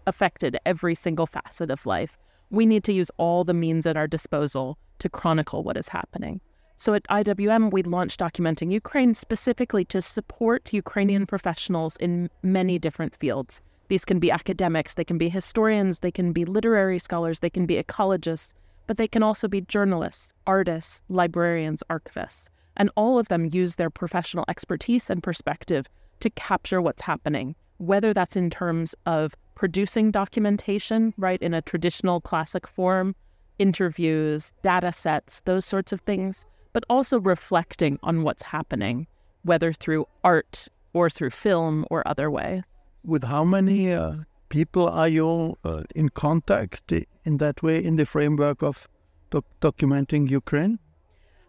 affected 0.06 0.58
every 0.66 0.94
single 0.94 1.26
facet 1.26 1.70
of 1.70 1.86
life. 1.86 2.19
We 2.50 2.66
need 2.66 2.84
to 2.84 2.92
use 2.92 3.10
all 3.16 3.44
the 3.44 3.54
means 3.54 3.86
at 3.86 3.96
our 3.96 4.08
disposal 4.08 4.76
to 4.98 5.08
chronicle 5.08 5.62
what 5.62 5.76
is 5.76 5.88
happening. 5.88 6.40
So 6.76 6.94
at 6.94 7.06
IWM, 7.08 7.72
we 7.72 7.82
launched 7.82 8.18
Documenting 8.18 8.72
Ukraine 8.72 9.14
specifically 9.14 9.84
to 9.86 10.02
support 10.02 10.72
Ukrainian 10.72 11.26
professionals 11.26 11.96
in 11.98 12.30
many 12.42 12.78
different 12.78 13.14
fields. 13.14 13.60
These 13.88 14.04
can 14.04 14.18
be 14.18 14.30
academics, 14.30 14.94
they 14.94 15.04
can 15.04 15.18
be 15.18 15.28
historians, 15.28 15.98
they 15.98 16.10
can 16.10 16.32
be 16.32 16.44
literary 16.44 16.98
scholars, 16.98 17.40
they 17.40 17.50
can 17.50 17.66
be 17.66 17.80
ecologists, 17.80 18.52
but 18.86 18.96
they 18.96 19.08
can 19.08 19.22
also 19.22 19.46
be 19.46 19.60
journalists, 19.60 20.32
artists, 20.46 21.02
librarians, 21.08 21.82
archivists. 21.90 22.48
And 22.76 22.90
all 22.96 23.18
of 23.18 23.28
them 23.28 23.50
use 23.52 23.76
their 23.76 23.90
professional 23.90 24.44
expertise 24.48 25.10
and 25.10 25.22
perspective 25.22 25.86
to 26.20 26.30
capture 26.30 26.80
what's 26.80 27.02
happening, 27.02 27.54
whether 27.80 28.12
that's 28.12 28.36
in 28.36 28.50
terms 28.50 28.94
of 29.06 29.34
producing 29.54 30.10
documentation, 30.10 31.14
right, 31.16 31.40
in 31.40 31.54
a 31.54 31.62
traditional 31.62 32.20
classic 32.20 32.68
form, 32.68 33.16
interviews, 33.58 34.52
data 34.62 34.92
sets, 34.92 35.40
those 35.46 35.64
sorts 35.64 35.90
of 35.90 36.00
things, 36.02 36.44
but 36.74 36.84
also 36.90 37.18
reflecting 37.18 37.98
on 38.02 38.22
what's 38.22 38.42
happening, 38.42 39.06
whether 39.44 39.72
through 39.72 40.06
art 40.22 40.68
or 40.92 41.08
through 41.08 41.30
film 41.30 41.86
or 41.90 42.06
other 42.06 42.30
ways. 42.30 42.62
With 43.02 43.24
how 43.24 43.44
many 43.44 43.92
uh, 43.92 44.16
people 44.50 44.86
are 44.86 45.08
you 45.08 45.56
uh, 45.64 45.82
in 45.94 46.10
contact 46.10 46.92
in 47.24 47.38
that 47.38 47.62
way 47.62 47.82
in 47.82 47.96
the 47.96 48.04
framework 48.04 48.62
of 48.62 48.86
doc- 49.30 49.46
documenting 49.62 50.28
Ukraine? 50.28 50.78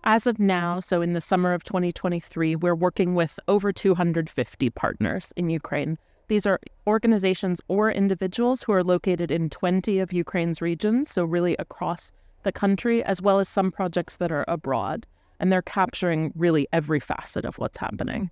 As 0.06 0.26
of 0.26 0.40
now, 0.40 0.80
so 0.80 1.02
in 1.02 1.12
the 1.14 1.22
summer 1.22 1.54
of 1.54 1.64
2023, 1.64 2.56
we're 2.56 2.74
working 2.74 3.16
with 3.16 3.38
over 3.50 3.74
250 3.74 4.70
partners 4.72 5.34
in 5.36 5.50
Ukraine 5.50 5.98
these 6.32 6.46
are 6.46 6.62
organizations 6.88 7.60
or 7.68 7.92
individuals 7.92 8.64
who 8.64 8.72
are 8.72 8.86
located 8.86 9.32
in 9.32 9.50
20 9.50 10.00
of 10.00 10.14
Ukraine's 10.14 10.62
regions, 10.62 11.12
so 11.12 11.26
really 11.26 11.58
across 11.58 12.14
the 12.44 12.54
country, 12.54 13.04
as 13.04 13.22
well 13.22 13.40
as 13.40 13.50
some 13.50 13.70
projects 13.70 14.16
that 14.16 14.32
are 14.32 14.46
abroad. 14.48 15.06
And 15.42 15.52
they're 15.52 15.62
capturing 15.62 16.32
really 16.34 16.70
every 16.72 17.02
facet 17.02 17.44
of 17.44 17.58
what's 17.58 17.80
happening. 17.80 18.30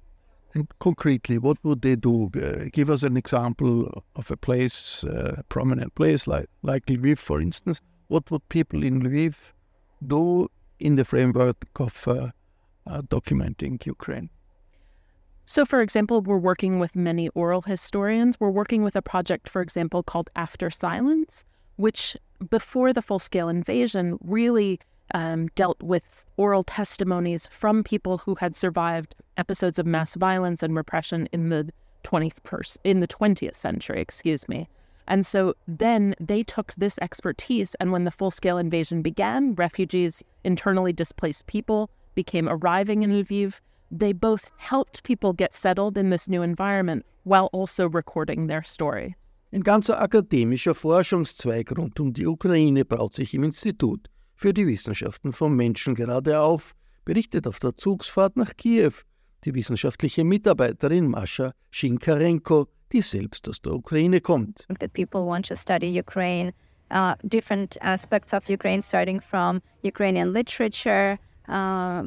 And 0.53 0.65
concretely, 0.79 1.37
what 1.39 1.57
would 1.65 1.81
they 1.81 1.97
do? 1.97 2.31
Uh, 2.33 2.69
give 2.71 2.89
us 2.89 3.03
an 3.03 3.17
example 3.17 4.05
of 4.15 4.31
a 4.31 4.37
place, 4.37 5.03
uh, 5.03 5.35
a 5.39 5.43
prominent 5.43 5.93
place 5.95 6.25
like, 6.25 6.47
like 6.61 6.85
Lviv, 6.85 7.17
for 7.17 7.41
instance. 7.41 7.81
What 8.07 8.31
would 8.31 8.47
people 8.47 8.81
in 8.81 9.01
Lviv 9.01 9.51
do 10.07 10.47
in 10.79 10.95
the 10.95 11.03
framework 11.03 11.57
of 11.75 12.07
uh, 12.07 12.29
uh 12.87 13.01
documenting 13.01 13.85
Ukraine? 13.85 14.29
So, 15.51 15.65
for 15.65 15.81
example, 15.81 16.21
we're 16.21 16.37
working 16.37 16.77
with 16.77 16.95
many 16.95 17.29
oral 17.29 17.63
historians. 17.63 18.39
We're 18.39 18.51
working 18.51 18.83
with 18.83 18.95
a 18.95 19.01
project, 19.01 19.49
for 19.49 19.63
example, 19.63 20.03
called 20.03 20.29
After 20.35 20.69
Silence, 20.69 21.43
which 21.77 22.15
before 22.51 22.93
the 22.93 23.01
full 23.01 23.17
scale 23.17 23.49
invasion 23.49 24.19
really 24.21 24.79
um, 25.15 25.47
dealt 25.55 25.81
with 25.81 26.23
oral 26.37 26.61
testimonies 26.61 27.49
from 27.51 27.83
people 27.83 28.19
who 28.19 28.35
had 28.35 28.55
survived 28.55 29.15
episodes 29.37 29.79
of 29.79 29.87
mass 29.87 30.13
violence 30.13 30.61
and 30.61 30.75
repression 30.75 31.27
in 31.31 31.49
the 31.49 31.67
21st 32.03 32.77
in 32.83 32.99
the 32.99 33.07
20th 33.07 33.55
century 33.55 33.99
excuse 33.99 34.47
me 34.47 34.69
and 35.07 35.25
so 35.25 35.53
then 35.67 36.15
they 36.19 36.43
took 36.43 36.73
this 36.75 36.97
expertise 37.01 37.75
and 37.79 37.91
when 37.91 38.05
the 38.05 38.11
full-scale 38.11 38.57
invasion 38.57 39.01
began 39.01 39.53
refugees 39.55 40.23
internally 40.45 40.93
displaced 40.93 41.45
people 41.47 41.89
became 42.15 42.47
arriving 42.47 43.03
in 43.03 43.11
lviv 43.11 43.59
they 43.91 44.13
both 44.13 44.49
helped 44.57 45.03
people 45.03 45.33
get 45.33 45.53
settled 45.53 45.97
in 45.97 46.09
this 46.09 46.27
new 46.27 46.41
environment 46.41 47.05
while 47.23 47.49
also 47.51 47.87
recording 47.87 48.47
their 48.47 48.63
stories 48.63 49.13
Ein 49.51 49.63
ganzer 49.63 49.99
akademischer 49.99 50.75
Forschungszweig 50.75 51.75
rund 51.75 51.99
um 51.99 52.13
die 52.13 52.27
Ukraine 52.27 52.85
braut 52.85 53.15
sich 53.15 53.33
im 53.33 53.43
Institut 53.43 54.07
für 54.35 54.53
die 54.53 54.67
Wissenschaften 54.67 55.33
vom 55.33 55.55
Menschen 55.55 55.95
gerade 55.95 56.39
auf, 56.39 56.75
berichtet 57.03 57.47
auf 57.47 57.59
der 57.59 57.75
Zugsfahrt 57.75 58.37
nach 58.37 58.55
Kiew 58.55 58.93
die 59.43 59.53
wissenschaftliche 59.53 60.23
Mitarbeiterin 60.23 61.07
Mascha 61.07 61.53
Schinkarenko, 61.71 62.67
die 62.91 63.01
selbst 63.01 63.49
aus 63.49 63.61
der 63.61 63.73
Ukraine 63.73 64.21
kommt. 64.21 64.65
That 64.79 64.93
people 64.93 65.25
want 65.25 65.47
to 65.47 65.55
study 65.55 65.99
Ukraine, 65.99 66.53
uh, 66.91 67.15
different 67.23 67.77
aspects 67.81 68.33
of 68.33 68.49
Ukraine, 68.49 68.81
starting 68.81 69.19
from 69.19 69.61
Ukrainian 69.83 70.31
literature, 70.31 71.17
uh, 71.47 72.03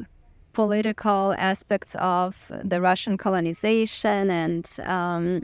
political 0.53 1.33
aspects 1.37 1.95
of 1.99 2.51
the 2.63 2.79
Russian 2.79 3.17
colonization, 3.17 4.29
and 4.29 4.69
um, 4.85 5.43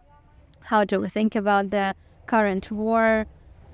how 0.62 0.86
do 0.86 1.00
we 1.00 1.10
think 1.10 1.36
about 1.36 1.72
the 1.72 1.96
current 2.28 2.72
war 2.72 3.26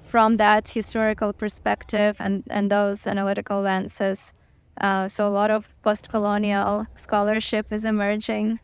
from 0.05 0.37
that 0.37 0.69
historical 0.69 1.33
perspective 1.33 2.15
and, 2.19 2.43
and 2.49 2.71
those 2.71 3.07
analytical 3.07 3.61
lenses. 3.61 4.33
Uh, 4.81 5.07
so 5.07 5.27
a 5.27 5.29
lot 5.29 5.51
of 5.51 5.67
post-colonial 5.83 6.85
scholarship 6.95 7.71
is 7.71 7.85
emerging. 7.85 8.59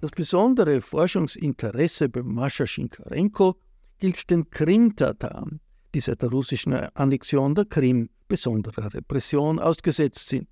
Das 0.00 0.10
besondere 0.10 0.80
Forschungsinteresse 0.80 2.08
bei 2.08 2.22
Mascha 2.22 2.66
Schinkarenko 2.66 3.56
gilt 3.98 4.30
den 4.30 4.48
Krim-Tataren, 4.48 5.60
die 5.94 6.00
seit 6.00 6.22
der 6.22 6.30
russischen 6.30 6.72
Annexion 6.94 7.54
der 7.54 7.66
Krim 7.66 8.08
besonderer 8.26 8.94
Repression 8.94 9.58
ausgesetzt 9.58 10.28
sind. 10.28 10.48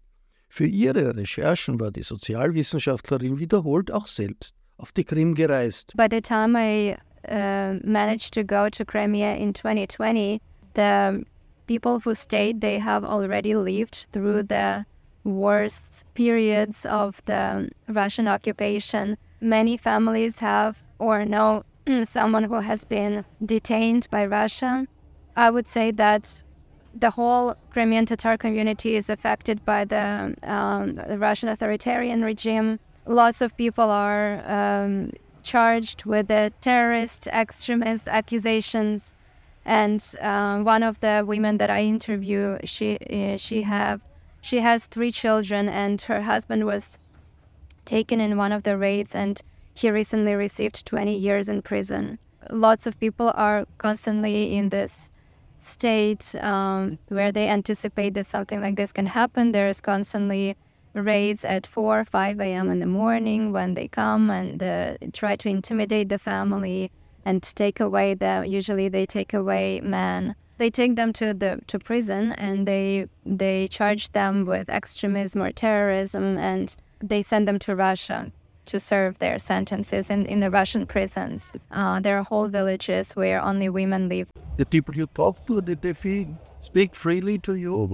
Für 0.49 0.67
ihre 0.67 1.17
Recherchen 1.17 1.79
war 1.79 1.91
die 1.91 2.03
Sozialwissenschaftlerin 2.03 3.39
wiederholt 3.39 3.91
auch 3.91 4.07
selbst 4.07 4.55
auf 4.79 4.93
die 4.93 5.05
Krim 5.05 5.35
gereist. 5.35 5.93
By 5.97 6.07
the 6.11 6.21
time 6.21 6.57
I 6.57 6.97
uh, 7.29 7.79
managed 7.85 8.33
to 8.35 8.45
go 8.45 8.69
to 8.71 8.85
Crimea 8.85 9.35
in 9.35 9.53
2020, 9.53 10.41
the 10.75 11.25
people 11.67 12.01
who 12.01 12.15
stayed, 12.15 12.61
they 12.61 12.79
have 12.79 13.05
already 13.05 13.55
lived 13.55 14.09
through 14.13 14.45
the 14.45 14.85
worst 15.25 16.07
periods 16.15 16.87
of 16.87 17.23
the 17.27 17.69
Russian 17.89 18.27
occupation. 18.27 19.17
Many 19.41 19.77
families 19.77 20.39
have 20.39 20.83
or 20.99 21.25
know 21.25 21.65
someone 22.05 22.45
who 22.45 22.61
has 22.61 22.85
been 22.85 23.25
detained 23.45 24.09
by 24.11 24.27
Russia. 24.27 24.87
I 25.37 25.51
would 25.51 25.69
say 25.69 25.91
that 25.93 26.43
the 27.01 27.11
whole 27.11 27.55
Crimean 27.71 28.07
Tatar 28.07 28.37
community 28.37 28.97
is 28.97 29.09
affected 29.09 29.65
by 29.65 29.85
the, 29.85 30.35
um, 30.43 30.97
the 30.97 31.19
Russian 31.19 31.49
authoritarian 31.49 32.23
regime. 32.23 32.79
Lots 33.07 33.41
of 33.41 33.57
people 33.57 33.91
are 33.91 34.43
um, 34.51 35.13
charged 35.43 36.05
with 36.05 36.29
the 36.29 36.53
terrorist 36.61 37.27
extremist 37.29 38.09
accusations. 38.09 39.15
And 39.65 40.03
uh, 40.21 40.61
one 40.61 40.83
of 40.83 41.01
the 41.01 41.25
women 41.27 41.59
that 41.59 41.71
I 41.71 41.83
interview, 41.83 42.59
she 42.65 42.97
uh, 42.99 43.37
she 43.37 43.63
have 43.63 44.01
she 44.41 44.61
has 44.61 44.87
three 44.87 45.11
children, 45.11 45.69
and 45.69 46.01
her 46.03 46.23
husband 46.23 46.65
was 46.65 46.97
taken 47.85 48.21
in 48.21 48.39
one 48.39 48.53
of 48.53 48.63
the 48.63 48.79
raids, 48.79 49.15
and 49.15 49.43
he 49.75 49.91
recently 49.91 50.35
received 50.35 50.87
20 50.87 51.15
years 51.15 51.49
in 51.49 51.63
prison. 51.63 52.19
Lots 52.51 52.87
of 52.87 52.99
people 52.99 53.31
are 53.35 53.67
constantly 53.77 54.57
in 54.57 54.71
this 54.71 55.11
state 55.59 56.35
um, 56.37 56.99
where 57.09 57.33
they 57.33 57.49
anticipate 57.49 58.15
that 58.15 58.27
something 58.27 58.61
like 58.61 58.77
this 58.77 58.93
can 58.93 59.07
happen. 59.07 59.53
There 59.53 59.69
is 59.69 59.81
constantly 59.81 60.57
raids 60.95 61.45
at 61.45 61.67
4 61.67 62.05
5 62.05 62.41
a.m 62.41 62.71
in 62.71 62.81
the 62.81 62.87
morning 62.87 63.53
when 63.53 63.75
they 63.75 63.89
come 63.89 64.31
and 64.31 64.63
uh, 64.63 64.97
try 65.13 65.37
to 65.37 65.49
intimidate 65.49 66.09
the 66.09 66.19
family 66.19 66.91
and 67.25 67.43
take 67.43 67.79
away 67.79 68.15
the 68.15 68.45
usually 68.47 68.89
they 68.89 69.07
take 69.07 69.35
away 69.35 69.81
men 69.81 70.35
they 70.57 70.71
take 70.71 70.97
them 70.97 71.13
to 71.13 71.33
the 71.35 71.61
to 71.67 71.79
prison 71.79 72.33
and 72.33 72.67
they 72.67 73.07
they 73.25 73.69
charge 73.69 74.11
them 74.13 74.45
with 74.45 74.69
extremism 74.69 75.43
or 75.43 75.53
terrorism 75.53 76.37
and 76.39 76.77
they 77.01 77.23
send 77.23 77.47
them 77.47 77.59
to 77.59 77.77
russia 77.77 78.33
to 78.69 78.79
serve 78.81 79.19
their 79.19 79.39
sentences 79.39 80.11
in, 80.11 80.27
in 80.27 80.41
the 80.41 80.51
Russian 80.51 80.87
prisons. 80.87 81.53
Uh, 81.71 82.01
there 82.01 82.19
are 82.19 82.23
whole 82.23 82.49
villages 82.49 83.13
where 83.17 83.43
only 83.43 83.69
women 83.69 84.09
live. 84.09 84.31
The 84.57 84.67
people 84.67 84.95
you 84.95 85.07
talk 85.07 85.47
to, 85.47 85.61
did 85.61 85.83
they 85.83 85.95
feel, 85.95 86.27
speak 86.61 86.95
freely 86.95 87.39
to 87.41 87.55
you, 87.55 87.75
or, 87.75 87.89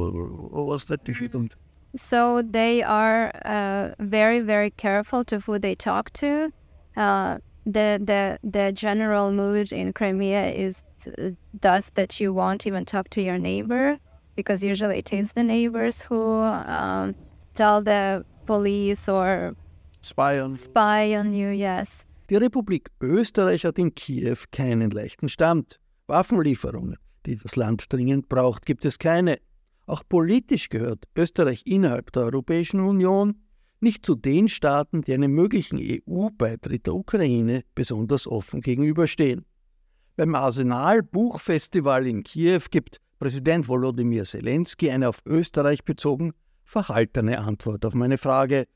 or 0.51 0.65
was 0.67 0.85
that 0.87 1.05
difficult? 1.05 1.53
So 1.97 2.43
they 2.43 2.83
are 2.83 3.31
uh, 3.45 3.95
very, 3.99 4.41
very 4.41 4.71
careful 4.71 5.25
to 5.25 5.39
who 5.41 5.59
they 5.59 5.75
talk 5.75 6.13
to. 6.15 6.53
Uh, 6.97 7.39
the 7.67 7.99
the 8.05 8.39
the 8.43 8.73
general 8.73 9.31
mood 9.31 9.73
in 9.73 9.93
Crimea 9.93 10.51
is 10.51 10.83
uh, 11.19 11.31
thus 11.61 11.91
that 11.91 12.21
you 12.21 12.35
won't 12.35 12.67
even 12.67 12.85
talk 12.85 13.09
to 13.11 13.23
your 13.23 13.39
neighbor 13.39 13.99
because 14.37 14.63
usually 14.63 14.99
it 14.99 15.13
is 15.13 15.33
the 15.33 15.43
neighbors 15.43 16.03
who 16.03 16.41
um, 16.43 17.15
tell 17.55 17.81
the 17.81 18.25
police 18.45 19.09
or 19.09 19.57
spy 20.05 20.41
on 20.41 20.57
spy 20.57 21.17
on 21.19 21.33
you. 21.33 21.51
Yes. 21.51 22.07
Die 22.31 22.37
Republik 22.37 22.91
Österreich 23.01 23.65
hat 23.65 23.79
in 23.79 23.95
Kiew 23.95 24.37
keinen 24.51 24.91
leichten 24.91 25.29
Stand. 25.29 25.81
Waffenlieferungen, 26.07 26.97
die 27.27 27.37
das 27.37 27.57
Land 27.57 27.93
dringend 27.93 28.29
braucht, 28.29 28.67
gibt 28.67 28.85
es 28.85 28.99
keine. 28.99 29.39
Auch 29.87 30.03
politisch 30.09 30.69
gehört 30.69 31.05
Österreich 31.17 31.63
innerhalb 31.67 32.13
der 32.13 32.25
Europäischen 32.25 32.81
Union 32.81 33.41
nicht 33.81 34.07
zu 34.07 34.15
den 34.15 34.49
Staaten, 34.49 35.03
die 35.03 35.13
einem 35.13 35.33
möglichen 35.33 35.79
EU-Beitritt 35.79 36.87
der 36.87 36.95
Ukraine 36.95 37.65
besonders 37.75 38.27
offen 38.27 38.61
gegenüberstehen. 38.63 39.45
Beim 40.17 40.35
Arsenal 40.35 41.03
Buchfestival 41.03 42.07
in 42.07 42.23
Kiew 42.23 42.63
gibt 42.71 43.01
Präsident 43.19 43.69
Volodymyr 43.69 44.25
Zelensky 44.25 44.91
eine 44.91 45.09
auf 45.09 45.21
Österreich 45.27 45.85
bezogen 45.85 46.33
verhaltene 46.65 47.39
Antwort 47.41 47.85
auf 47.85 47.95
meine 47.95 48.17
Frage 48.17 48.67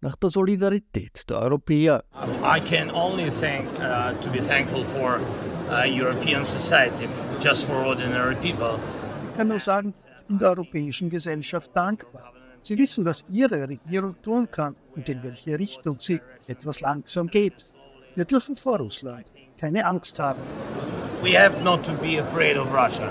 nach 0.00 0.16
der 0.16 0.30
Solidarität 0.30 1.28
der 1.28 1.38
Europäer. 1.40 2.04
I 2.42 2.60
can 2.60 2.90
only 2.90 3.30
think 3.30 3.66
uh, 3.78 4.12
to 4.22 4.30
be 4.30 4.40
thankful 4.40 4.84
for 4.84 5.20
uh, 5.70 5.84
European 5.84 6.44
society, 6.44 7.08
just 7.40 7.64
for 7.64 7.76
ordinary 7.84 8.34
people. 8.36 8.78
Ich 9.30 9.36
kann 9.36 9.48
nur 9.48 9.60
sagen, 9.60 9.94
in 10.28 10.38
der 10.38 10.50
europäischen 10.50 11.10
Gesellschaft 11.10 11.70
dankbar. 11.74 12.32
Sie 12.62 12.76
wissen, 12.78 13.04
was 13.04 13.24
Ihre 13.30 13.68
Regierung 13.68 14.16
tun 14.22 14.50
kann 14.50 14.74
und 14.96 15.08
in 15.08 15.22
welche 15.22 15.58
Richtung 15.58 15.98
sie 16.00 16.20
etwas 16.48 16.80
langsam 16.80 17.28
geht. 17.28 17.64
Wir 18.16 18.24
dürfen 18.24 18.56
vor 18.56 18.78
Russland 18.78 19.26
keine 19.58 19.84
Angst 19.86 20.18
haben. 20.18 20.40
We 21.22 21.38
have 21.38 21.62
not 21.62 21.84
to 21.84 21.92
be 21.92 22.18
afraid 22.18 22.56
of 22.56 22.72
Russia. 22.72 23.10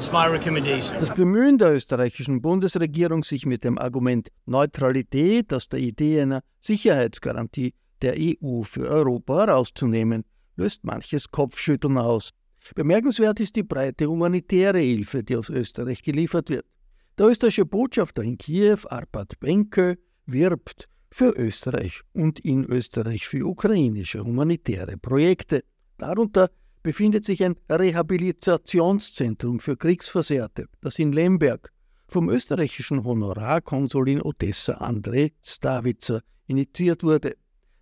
Das 0.00 1.14
Bemühen 1.14 1.58
der 1.58 1.74
österreichischen 1.74 2.40
Bundesregierung, 2.40 3.22
sich 3.22 3.44
mit 3.44 3.64
dem 3.64 3.78
Argument 3.78 4.30
Neutralität 4.46 5.52
aus 5.52 5.68
der 5.68 5.80
Idee 5.80 6.22
einer 6.22 6.40
Sicherheitsgarantie 6.60 7.74
der 8.00 8.14
EU 8.18 8.62
für 8.62 8.88
Europa 8.88 9.46
herauszunehmen, 9.46 10.24
löst 10.56 10.84
manches 10.84 11.30
Kopfschütteln 11.30 11.98
aus. 11.98 12.30
Bemerkenswert 12.74 13.40
ist 13.40 13.56
die 13.56 13.62
breite 13.62 14.06
humanitäre 14.06 14.78
Hilfe, 14.78 15.22
die 15.22 15.36
aus 15.36 15.50
Österreich 15.50 16.02
geliefert 16.02 16.48
wird. 16.48 16.64
Der 17.18 17.26
österreichische 17.26 17.66
Botschafter 17.66 18.22
in 18.22 18.38
Kiew, 18.38 18.78
Arpad 18.88 19.38
Benke, 19.38 19.98
wirbt 20.24 20.88
für 21.10 21.30
Österreich 21.36 22.00
und 22.14 22.40
in 22.40 22.64
Österreich 22.64 23.28
für 23.28 23.46
ukrainische 23.46 24.24
humanitäre 24.24 24.96
Projekte. 24.96 25.62
Darunter 25.98 26.48
befindet 26.82 27.24
sich 27.24 27.44
ein 27.44 27.56
Rehabilitationszentrum 27.70 29.60
für 29.60 29.76
Kriegsversehrte, 29.76 30.66
das 30.80 30.98
in 30.98 31.12
Lemberg 31.12 31.72
vom 32.08 32.28
österreichischen 32.28 33.04
Honorarkonsul 33.04 34.08
in 34.08 34.22
Odessa 34.22 34.78
André 34.80 35.32
Stavitzer 35.42 36.22
initiiert 36.46 37.02
wurde. 37.02 37.36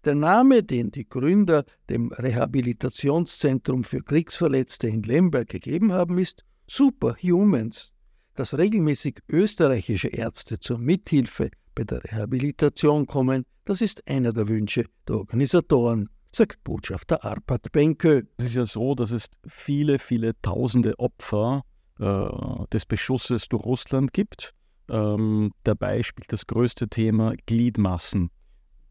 Der 0.05 0.15
Name, 0.15 0.63
den 0.63 0.91
die 0.91 1.09
Gründer 1.09 1.65
dem 1.89 2.13
Rehabilitationszentrum 2.13 3.85
für 3.85 4.03
Kriegsverletzte 4.03 4.89
in 4.89 5.03
Lemberg 5.03 5.49
gegeben 5.49 5.93
haben, 5.93 6.19
ist 6.19 6.45
Superhumans, 6.67 7.93
das 8.35 8.57
regelmäßig 8.57 9.21
österreichische 9.29 10.09
Ärzte 10.09 10.61
zur 10.61 10.79
Mithilfe 10.79 11.51
bei 11.75 11.85
der 11.85 12.05
Rehabilitation 12.05 13.07
kommen. 13.07 13.45
Das 13.65 13.81
ist 13.81 14.07
einer 14.09 14.33
der 14.33 14.49
Wünsche 14.49 14.85
der 15.09 15.17
Organisatoren, 15.17 16.09
sagt 16.33 16.63
Botschafter 16.65 17.25
Arpad 17.25 17.73
Benkö. 17.73 18.23
Es 18.37 18.47
ist 18.47 18.55
ja 18.55 18.67
so, 18.67 18.95
dass 18.95 19.11
es 19.11 19.31
viele, 19.47 19.99
viele 19.99 20.41
tausende 20.43 20.99
Opfer 20.99 21.65
äh, 21.99 22.29
des 22.73 22.87
Beschusses 22.87 23.49
durch 23.49 23.65
Russland 23.65 24.13
gibt. 24.13 24.55
Ähm, 24.91 25.53
dabei 25.65 26.03
spielt 26.03 26.33
das 26.33 26.47
größte 26.47 26.89
Thema 26.89 27.35
Gliedmassen. 27.47 28.31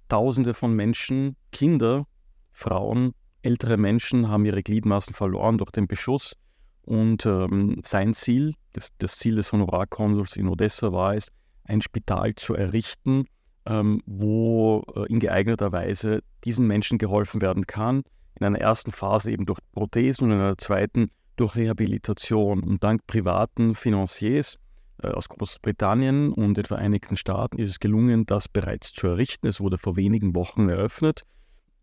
Tausende 0.09 0.53
von 0.53 0.73
Menschen, 0.73 1.35
Kinder, 1.51 2.05
Frauen, 2.51 3.13
ältere 3.41 3.77
Menschen 3.77 4.29
haben 4.29 4.45
ihre 4.45 4.63
Gliedmaßen 4.63 5.13
verloren 5.13 5.57
durch 5.57 5.71
den 5.71 5.87
Beschuss. 5.87 6.33
Und 6.83 7.25
ähm, 7.25 7.81
sein 7.83 8.13
Ziel, 8.13 8.53
das, 8.73 8.89
das, 8.97 9.17
Ziel 9.17 9.35
des 9.35 9.51
Honorarkonsuls 9.51 10.37
in 10.37 10.47
Odessa 10.47 10.93
war 10.93 11.15
es, 11.15 11.29
ein 11.65 11.81
Spital 11.81 12.35
zu 12.35 12.53
errichten, 12.53 13.25
ähm, 13.67 14.01
wo 14.05 14.83
äh, 14.95 15.11
in 15.11 15.19
geeigneter 15.19 15.71
Weise 15.71 16.23
diesen 16.43 16.67
Menschen 16.67 16.97
geholfen 16.97 17.41
werden 17.41 17.67
kann. 17.67 18.03
In 18.39 18.45
einer 18.45 18.59
ersten 18.59 18.91
Phase 18.91 19.31
eben 19.31 19.45
durch 19.45 19.59
Prothesen 19.73 20.25
und 20.25 20.31
in 20.31 20.39
einer 20.39 20.57
zweiten 20.57 21.09
durch 21.35 21.55
Rehabilitation. 21.55 22.63
Und 22.63 22.83
dank 22.83 23.05
privaten 23.07 23.75
Financiers 23.75 24.57
äh, 25.03 25.09
aus 25.09 25.29
Großbritannien 25.29 26.31
und 26.31 26.55
den 26.55 26.65
Vereinigten 26.65 27.17
Staaten 27.17 27.59
ist 27.59 27.69
es 27.69 27.79
gelungen, 27.79 28.25
das 28.25 28.47
bereits 28.47 28.93
zu 28.93 29.07
errichten. 29.07 29.47
Es 29.47 29.59
wurde 29.59 29.77
vor 29.77 29.95
wenigen 29.95 30.35
Wochen 30.35 30.69
eröffnet. 30.69 31.23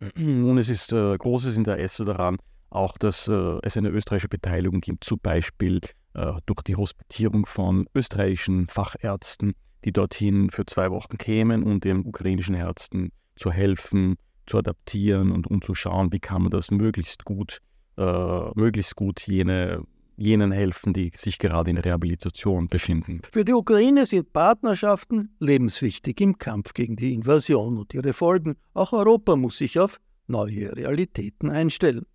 Und 0.16 0.58
es 0.58 0.68
ist 0.68 0.92
äh, 0.92 1.16
großes 1.16 1.56
Interesse 1.56 2.04
daran, 2.04 2.36
auch, 2.70 2.98
dass 2.98 3.28
äh, 3.28 3.58
es 3.62 3.76
eine 3.76 3.90
österreichische 3.90 4.28
Beteiligung 4.28 4.80
gibt, 4.80 5.04
zum 5.04 5.20
Beispiel 5.22 5.80
äh, 6.14 6.32
durch 6.46 6.62
die 6.62 6.74
Hospitierung 6.74 7.46
von 7.46 7.86
österreichischen 7.94 8.66
Fachärzten, 8.66 9.54
die 9.84 9.92
dorthin 9.92 10.50
für 10.50 10.66
zwei 10.66 10.90
Wochen 10.90 11.18
kämen, 11.18 11.62
um 11.62 11.80
den 11.80 12.04
ukrainischen 12.04 12.54
Ärzten 12.54 13.10
zu 13.36 13.50
helfen, 13.50 14.16
zu 14.46 14.58
adaptieren 14.58 15.30
und 15.30 15.46
um 15.46 15.62
zu 15.62 15.74
schauen, 15.74 16.12
wie 16.12 16.20
kann 16.20 16.42
man 16.42 16.50
das 16.50 16.70
möglichst 16.70 17.24
gut, 17.24 17.58
äh, 17.96 18.50
möglichst 18.54 18.96
gut 18.96 19.20
jene 19.22 19.84
jenen 20.16 20.52
helfen, 20.52 20.92
die 20.92 21.10
sich 21.16 21.38
gerade 21.38 21.70
in 21.70 21.78
Rehabilitation 21.78 22.68
befinden. 22.68 23.20
Für 23.32 23.44
die 23.44 23.52
Ukraine 23.52 24.06
sind 24.06 24.32
Partnerschaften 24.32 25.34
lebenswichtig 25.40 26.20
im 26.20 26.38
Kampf 26.38 26.72
gegen 26.72 26.96
die 26.96 27.14
Invasion 27.14 27.78
und 27.78 27.94
ihre 27.94 28.12
Folgen. 28.12 28.54
Auch 28.74 28.92
Europa 28.92 29.36
muss 29.36 29.58
sich 29.58 29.78
auf 29.78 29.98
neue 30.26 30.76
Realitäten 30.76 31.50
einstellen. 31.50 32.06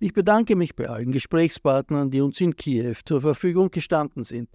Ich 0.00 0.12
bedanke 0.12 0.54
mich 0.54 0.76
bei 0.76 0.88
allen 0.88 1.12
Gesprächspartnern, 1.12 2.10
die 2.10 2.20
uns 2.20 2.40
in 2.40 2.54
Kiew 2.54 2.96
zur 3.04 3.22
Verfügung 3.22 3.70
gestanden 3.70 4.22
sind. 4.22 4.50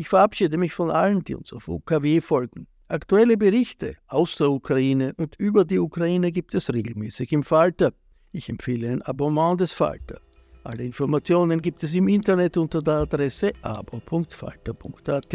Ich 0.00 0.08
verabschiede 0.08 0.58
mich 0.58 0.72
von 0.72 0.92
allen, 0.92 1.24
die 1.24 1.34
uns 1.34 1.52
auf 1.52 1.66
UKW 1.66 2.20
folgen. 2.20 2.68
Aktuelle 2.86 3.36
Berichte 3.36 3.96
aus 4.06 4.36
der 4.36 4.48
Ukraine 4.48 5.12
und 5.16 5.34
über 5.38 5.64
die 5.64 5.80
Ukraine 5.80 6.30
gibt 6.30 6.54
es 6.54 6.72
regelmäßig 6.72 7.32
im 7.32 7.42
Falter. 7.42 7.92
Ich 8.30 8.48
empfehle 8.48 8.92
ein 8.92 9.02
Abonnement 9.02 9.60
des 9.60 9.72
Falter. 9.72 10.20
Alle 10.62 10.84
Informationen 10.84 11.60
gibt 11.60 11.82
es 11.82 11.94
im 11.94 12.06
Internet 12.06 12.56
unter 12.56 12.80
der 12.80 12.94
Adresse 12.98 13.52
abo.falter.at. 13.60 15.34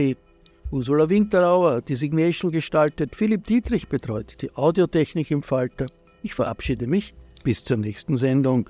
Ursula 0.71 1.09
Winterauer 1.09 1.73
hat 1.73 1.89
die 1.89 1.95
Signation 1.95 2.49
gestaltet, 2.49 3.15
Philipp 3.17 3.45
Dietrich 3.45 3.89
betreut 3.89 4.41
die 4.41 4.55
Audiotechnik 4.55 5.29
im 5.31 5.43
Falter. 5.43 5.87
Ich 6.21 6.33
verabschiede 6.33 6.87
mich 6.87 7.13
bis 7.43 7.65
zur 7.65 7.77
nächsten 7.77 8.17
Sendung. 8.17 8.69